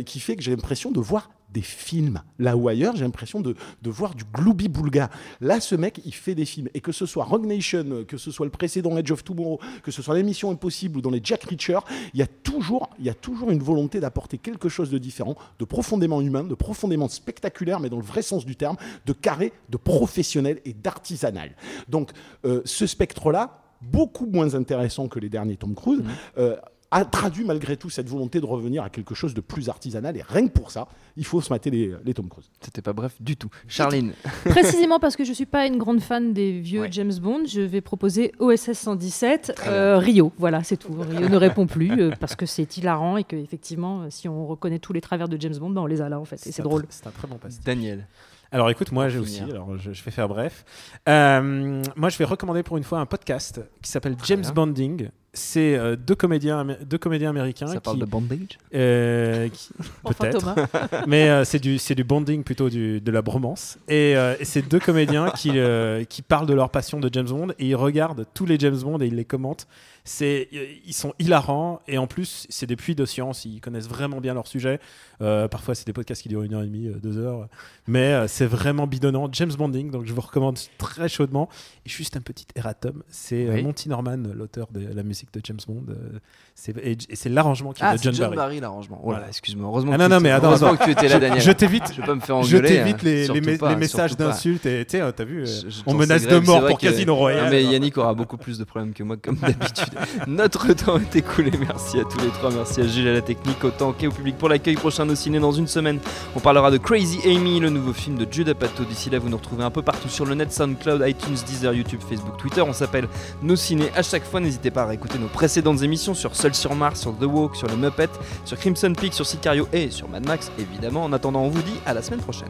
qui 0.06 0.20
fait 0.20 0.36
que 0.36 0.44
j'ai 0.44 0.52
l'impression 0.56 0.92
de 0.92 1.00
voir 1.00 1.32
des 1.54 1.62
films. 1.62 2.22
Là 2.40 2.58
ou 2.58 2.68
ailleurs, 2.68 2.96
j'ai 2.96 3.04
l'impression 3.04 3.42
de, 3.42 3.56
de 3.82 3.90
voir 3.90 4.16
du 4.16 4.24
gloubi 4.34 4.68
boulga. 4.68 5.10
Là, 5.40 5.60
ce 5.60 5.76
mec, 5.76 6.02
il 6.06 6.14
fait 6.14 6.36
des 6.36 6.46
films. 6.46 6.70
Et 6.74 6.82
que 6.82 6.92
ce 6.92 7.06
soit 7.06 7.24
Rogue 7.24 7.46
Nation, 7.46 8.04
que 8.08 8.18
ce 8.18 8.32
soit 8.32 8.46
le 8.46 8.52
précédent 8.52 8.98
Edge 8.98 9.12
of 9.12 9.24
Tomorrow, 9.24 9.60
que 9.84 9.92
ce 9.92 10.02
soit 10.02 10.16
l'émission 10.16 10.52
Impossible 10.52 10.98
ou 10.98 11.02
dans 11.02 11.10
les 11.10 11.22
Jack 11.24 11.44
Reacher, 11.44 11.80
il 12.14 12.20
y 12.20 12.24
a 12.24 12.28
toujours, 12.28 12.90
il 13.00 13.06
y 13.06 13.10
a 13.10 13.14
toujours 13.14 13.52
une 13.52 13.62
volonté 13.62 14.00
d'apporter 14.00 14.38
quelque 14.38 14.70
chose 14.70 14.90
de 14.90 14.98
différent, 14.98 15.36
de 15.60 15.66
profondément 15.66 16.22
humain, 16.22 16.44
de 16.44 16.56
profondément 16.56 17.08
spectaculaire, 17.08 17.80
mais 17.80 17.90
dans 17.90 17.98
le 17.98 18.04
vrai 18.04 18.22
sens 18.22 18.46
du 18.46 18.56
terme, 18.56 18.78
de 19.06 19.14
carré, 19.14 19.54
de 19.70 19.78
professionnel 19.78 20.60
et 20.66 20.74
d'artisanal. 20.74 21.52
Donc, 21.88 22.12
euh, 22.46 22.62
ce 22.66 22.88
spectre-là, 22.88 23.60
beaucoup 23.82 24.26
moins 24.26 24.56
intéressant 24.56 25.08
que 25.08 25.20
les 25.20 25.30
derniers 25.30 25.58
Tom 25.58 25.76
Cruise, 25.76 26.04
euh, 26.38 26.56
a 26.94 27.06
traduit 27.06 27.44
malgré 27.44 27.76
tout 27.76 27.90
cette 27.90 28.08
volonté 28.08 28.40
de 28.40 28.46
revenir 28.46 28.84
à 28.84 28.90
quelque 28.90 29.16
chose 29.16 29.34
de 29.34 29.42
plus 29.42 29.68
artisanal. 29.70 30.16
Et 30.16 30.22
rien 30.22 30.48
que 30.48 30.54
pour 30.54 30.70
ça, 30.72 30.88
il 31.18 31.26
faut 31.26 31.42
se 31.42 31.52
mater 31.52 31.70
les, 31.72 31.94
les 32.06 32.14
Tom 32.14 32.30
Cruise. 32.30 32.50
C'était 32.62 32.82
pas 32.82 32.94
bref 32.94 33.14
du 33.20 33.36
tout. 33.36 33.50
Charline. 33.68 34.14
Précisément 34.46 35.00
parce 35.00 35.16
que 35.16 35.24
je 35.24 35.34
suis 35.34 35.46
pas 35.48 35.66
une 35.66 35.78
grande 35.78 36.02
fan 36.02 36.34
des 36.34 36.60
vieux 36.60 36.84
Ouais. 36.84 36.92
James 36.92 37.14
Bond, 37.22 37.44
je 37.48 37.62
vais 37.62 37.82
proposer 37.82 38.34
OSS 38.40 38.74
117 38.74 39.62
euh, 39.68 39.98
Rio. 39.98 40.34
Voilà, 40.38 40.64
c'est 40.64 40.76
tout. 40.78 40.94
Rio 40.94 41.30
ne 41.30 41.38
répond 41.38 41.66
plus 41.66 41.92
euh, 42.02 42.12
parce 42.20 42.36
que 42.36 42.46
c'est 42.46 42.78
hilarant 42.78 43.16
et 43.18 43.24
que 43.24 43.36
effectivement, 43.36 44.02
euh, 44.02 44.08
si 44.10 44.28
on 44.28 44.46
reconnaît 44.46 44.80
tous 44.80 44.92
les 44.92 45.02
travers 45.02 45.30
de 45.30 45.40
James 45.40 45.56
Bond, 45.58 45.70
ben, 45.70 45.82
on 45.82 45.86
les 45.86 46.02
a 46.02 46.10
là 46.10 46.20
en 46.20 46.26
fait. 46.26 46.46
Et 46.46 46.52
c'est 46.52 46.62
drôle. 46.62 46.86
C'est 46.90 47.08
un 47.08 47.12
très 47.12 47.28
bon 47.28 47.38
passe. 47.38 47.62
Daniel. 47.62 48.06
Alors 48.52 48.70
écoute, 48.70 48.92
moi 48.92 49.10
j'ai 49.10 49.18
aussi, 49.18 49.42
alors 49.42 49.78
je, 49.78 49.94
je 49.94 50.04
vais 50.04 50.12
faire 50.12 50.28
bref. 50.28 50.64
Euh, 51.10 51.82
moi 51.96 52.10
je 52.10 52.18
vais 52.18 52.26
recommander 52.26 52.62
pour 52.62 52.78
une 52.78 52.84
fois 52.84 53.00
un 53.00 53.08
podcast 53.08 53.62
qui 53.82 53.90
s'appelle 53.90 54.16
James. 54.26 54.44
Bonding. 54.54 55.10
C'est 55.36 55.76
euh, 55.76 55.96
deux, 55.96 56.14
comédiens, 56.14 56.64
deux 56.86 57.00
comédiens 57.00 57.32
américains 57.32 57.66
Ça 57.66 57.82
parle 57.82 57.96
qui, 57.98 58.02
de 58.02 58.06
bandage 58.06 58.60
euh, 58.76 59.50
qui- 59.50 59.70
Enfin, 60.04 60.30
peut-être, 60.30 60.40
Thomas. 60.40 60.68
mais 61.08 61.28
euh, 61.30 61.44
c'est 61.44 61.58
du 61.60 61.80
c'est 61.80 61.96
du 61.96 62.04
bonding 62.04 62.44
plutôt 62.44 62.70
du, 62.70 63.02
de 63.02 63.12
la 63.12 63.22
bromance. 63.24 63.80
Et, 63.88 64.16
euh, 64.16 64.36
et 64.40 64.46
c'est 64.46 64.62
deux 64.62 64.80
comédiens 64.80 65.32
qui 65.32 65.52
euh, 65.56 66.04
qui 66.04 66.22
parlent 66.22 66.46
de 66.46 66.54
leur 66.54 66.70
passion 66.70 67.00
de 67.00 67.10
James 67.12 67.26
Bond 67.28 67.48
et 67.58 67.68
ils 67.70 67.76
regardent 67.76 68.26
tous 68.36 68.46
les 68.46 68.60
James 68.60 68.78
Bond 68.78 69.00
et 69.00 69.08
ils 69.08 69.16
les 69.16 69.26
commentent. 69.26 69.68
C'est 70.06 70.50
ils 70.86 70.94
sont 70.94 71.14
hilarants 71.18 71.82
et 71.88 71.98
en 71.98 72.08
plus 72.08 72.46
c'est 72.50 72.66
des 72.68 72.76
puits 72.76 72.94
de 72.94 73.06
science. 73.06 73.46
Ils 73.46 73.60
connaissent 73.62 73.88
vraiment 73.88 74.20
bien 74.22 74.34
leur 74.36 74.46
sujet. 74.48 74.80
Euh, 75.22 75.48
parfois 75.48 75.74
c'est 75.74 75.88
des 75.88 75.94
podcasts 75.94 76.22
qui 76.22 76.30
durent 76.30 76.44
une 76.44 76.54
heure 76.54 76.62
et 76.64 76.66
demie, 76.68 76.90
deux 77.02 77.18
heures, 77.18 77.48
mais 77.88 78.14
euh, 78.14 78.28
c'est 78.28 78.46
vraiment 78.46 78.86
bidonnant. 78.86 79.30
James 79.32 79.54
Bonding, 79.58 79.90
donc 79.92 80.06
je 80.06 80.12
vous 80.14 80.20
recommande 80.22 80.60
très 80.78 81.08
chaudement. 81.08 81.48
Et 81.86 81.90
juste 81.90 82.18
un 82.18 82.22
petit 82.22 82.46
erratum, 82.56 83.02
c'est 83.08 83.48
Oui. 83.50 83.64
Monty 83.64 83.88
Norman, 83.88 84.18
l'auteur 84.36 84.68
de 84.74 84.82
la 84.94 85.04
musique 85.04 85.23
de 85.34 85.42
James 85.44 85.58
Bond. 85.68 85.84
euh, 85.90 86.20
c'est- 86.56 86.78
et, 86.78 86.98
et 87.10 87.16
c'est 87.16 87.30
l'arrangement 87.30 87.72
qui 87.74 87.82
est 87.82 87.86
Ah, 87.86 87.94
de 87.94 87.98
c'est 87.98 88.04
John, 88.06 88.14
John 88.14 88.26
Barry. 88.28 88.36
Barry, 88.36 88.60
l'arrangement. 88.60 89.00
Oh 89.04 89.12
là, 89.12 89.18
Voilà. 89.18 89.28
excuse-moi. 89.30 89.68
Heureusement, 89.68 89.92
Ah 89.94 89.98
non, 89.98 90.10
non, 90.10 90.20
mais 90.20 90.32
attends, 90.32 90.48
heureusement 90.48 90.68
attends. 90.70 90.78
que 90.78 90.84
tu 90.86 90.92
étais 90.92 91.08
là, 91.08 91.20
Daniel. 91.20 91.42
Je 91.42 91.52
t'évite. 91.52 91.84
Je 91.96 92.02
pas 92.02 92.16
me 92.16 92.20
faire 92.20 92.42
Je 92.44 92.56
engueuler. 92.58 92.70
t'évite 92.78 92.96
hein. 92.96 93.00
les, 93.04 93.16
les, 93.20 93.26
Surtout 93.26 93.42
mes- 93.42 93.58
pas, 93.58 93.70
les 93.70 93.76
messages 93.76 94.16
d'insultes 94.18 94.66
et 94.66 94.86
tu 94.86 94.98
sais, 94.98 95.02
euh, 95.02 95.12
t'as 95.12 95.24
vu, 95.24 95.42
euh, 95.42 95.46
Je- 95.46 95.70
je 95.70 95.82
on 95.86 95.94
menace 95.94 96.26
de 96.28 96.38
mort 96.40 96.66
pour 96.68 96.78
Casino 96.78 97.16
Royale. 97.16 97.50
Mais 97.50 97.64
Yannick 97.64 97.98
aura 97.98 98.14
beaucoup 98.14 98.38
plus 98.38 98.58
de 98.58 98.64
problèmes 98.64 98.94
que 98.94 99.04
moi, 99.04 99.18
comme 99.18 99.36
d'habitude. 99.42 99.94
Notre 100.28 100.74
temps 100.74 100.98
est 101.00 101.16
écoulé. 101.16 101.52
Merci 101.60 102.00
à 102.00 102.04
tous 102.04 102.20
les 102.20 102.30
trois. 102.30 102.52
Merci 102.52 102.82
à 102.82 102.88
Gilles 102.88 103.08
à 103.08 103.14
la 103.14 103.22
technique, 103.22 103.64
autant 103.64 103.94
qu'au 103.94 104.10
public 104.12 104.38
pour 104.38 104.50
l'accueil 104.50 104.76
prochain 104.76 105.08
au 105.10 105.16
ciné 105.16 105.40
dans 105.40 105.52
une 105.52 105.68
semaine. 105.68 106.00
On 106.36 106.40
parlera 106.40 106.72
de 106.72 106.78
Crazy 106.78 107.20
Amy, 107.26 107.60
le 107.60 107.70
nouveau 107.70 107.94
film 107.94 108.18
de 108.18 108.28
Judah 108.32 108.54
Pato. 108.54 108.84
D'ici 108.84 109.10
là, 109.10 109.20
vous 109.20 109.30
nous 109.30 109.38
retrouvez 109.38 109.64
un 109.64 109.72
peu 109.72 109.82
partout 109.82 110.10
sur 110.10 110.26
le 110.26 110.36
net, 110.36 110.52
SoundCloud, 110.52 111.04
iTunes, 111.08 111.36
Deezer, 111.48 111.74
YouTube, 111.74 112.00
Facebook, 112.08 112.38
Twitter. 112.38 112.62
On 112.62 112.74
s'appelle 112.74 113.08
Nos 113.42 113.56
Ciné 113.56 113.86
à 113.96 114.02
chaque 114.04 114.24
fois. 114.24 114.40
N'hésitez 114.40 114.72
pas 114.72 114.84
à 114.84 114.86
réécouter 114.88 115.13
nos 115.18 115.28
précédentes 115.28 115.82
émissions 115.82 116.14
sur 116.14 116.36
Seul 116.36 116.54
sur 116.54 116.76
Mars, 116.76 117.02
sur 117.02 117.18
The 117.18 117.24
Walk, 117.24 117.56
sur 117.56 117.68
le 117.68 117.76
Muppet, 117.76 118.10
sur 118.46 118.58
Crimson 118.58 118.94
Peak, 118.94 119.14
sur 119.14 119.26
Sicario 119.26 119.68
et 119.74 119.92
sur 119.92 120.10
Mad 120.10 120.26
Max, 120.26 120.52
évidemment. 120.60 121.04
En 121.04 121.14
attendant, 121.14 121.42
on 121.42 121.50
vous 121.50 121.62
dit 121.62 121.80
à 121.86 121.94
la 121.94 122.02
semaine 122.02 122.22
prochaine. 122.22 122.50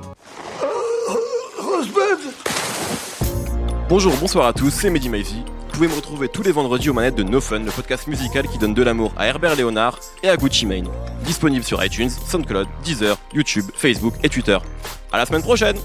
Bonjour, 3.89 4.13
bonsoir 4.19 4.47
à 4.47 4.53
tous, 4.53 4.71
c'est 4.71 4.89
Mehdi 4.89 5.09
Maizy. 5.09 5.43
Vous 5.73 5.73
pouvez 5.73 5.87
me 5.87 5.95
retrouver 5.95 6.29
tous 6.29 6.43
les 6.43 6.51
vendredis 6.51 6.89
aux 6.89 6.93
manettes 6.93 7.15
de 7.15 7.23
No 7.23 7.41
Fun, 7.41 7.59
le 7.59 7.71
podcast 7.71 8.07
musical 8.07 8.47
qui 8.47 8.57
donne 8.57 8.73
de 8.73 8.83
l'amour 8.83 9.11
à 9.17 9.27
Herbert 9.27 9.55
Léonard 9.55 9.99
et 10.21 10.29
à 10.29 10.37
Gucci 10.37 10.65
Mane. 10.65 10.87
Disponible 11.25 11.63
sur 11.63 11.83
iTunes, 11.83 12.09
SoundCloud, 12.09 12.67
Deezer, 12.83 13.17
YouTube, 13.33 13.65
Facebook 13.75 14.13
et 14.23 14.29
Twitter. 14.29 14.57
À 15.11 15.17
la 15.17 15.25
semaine 15.25 15.41
prochaine 15.41 15.77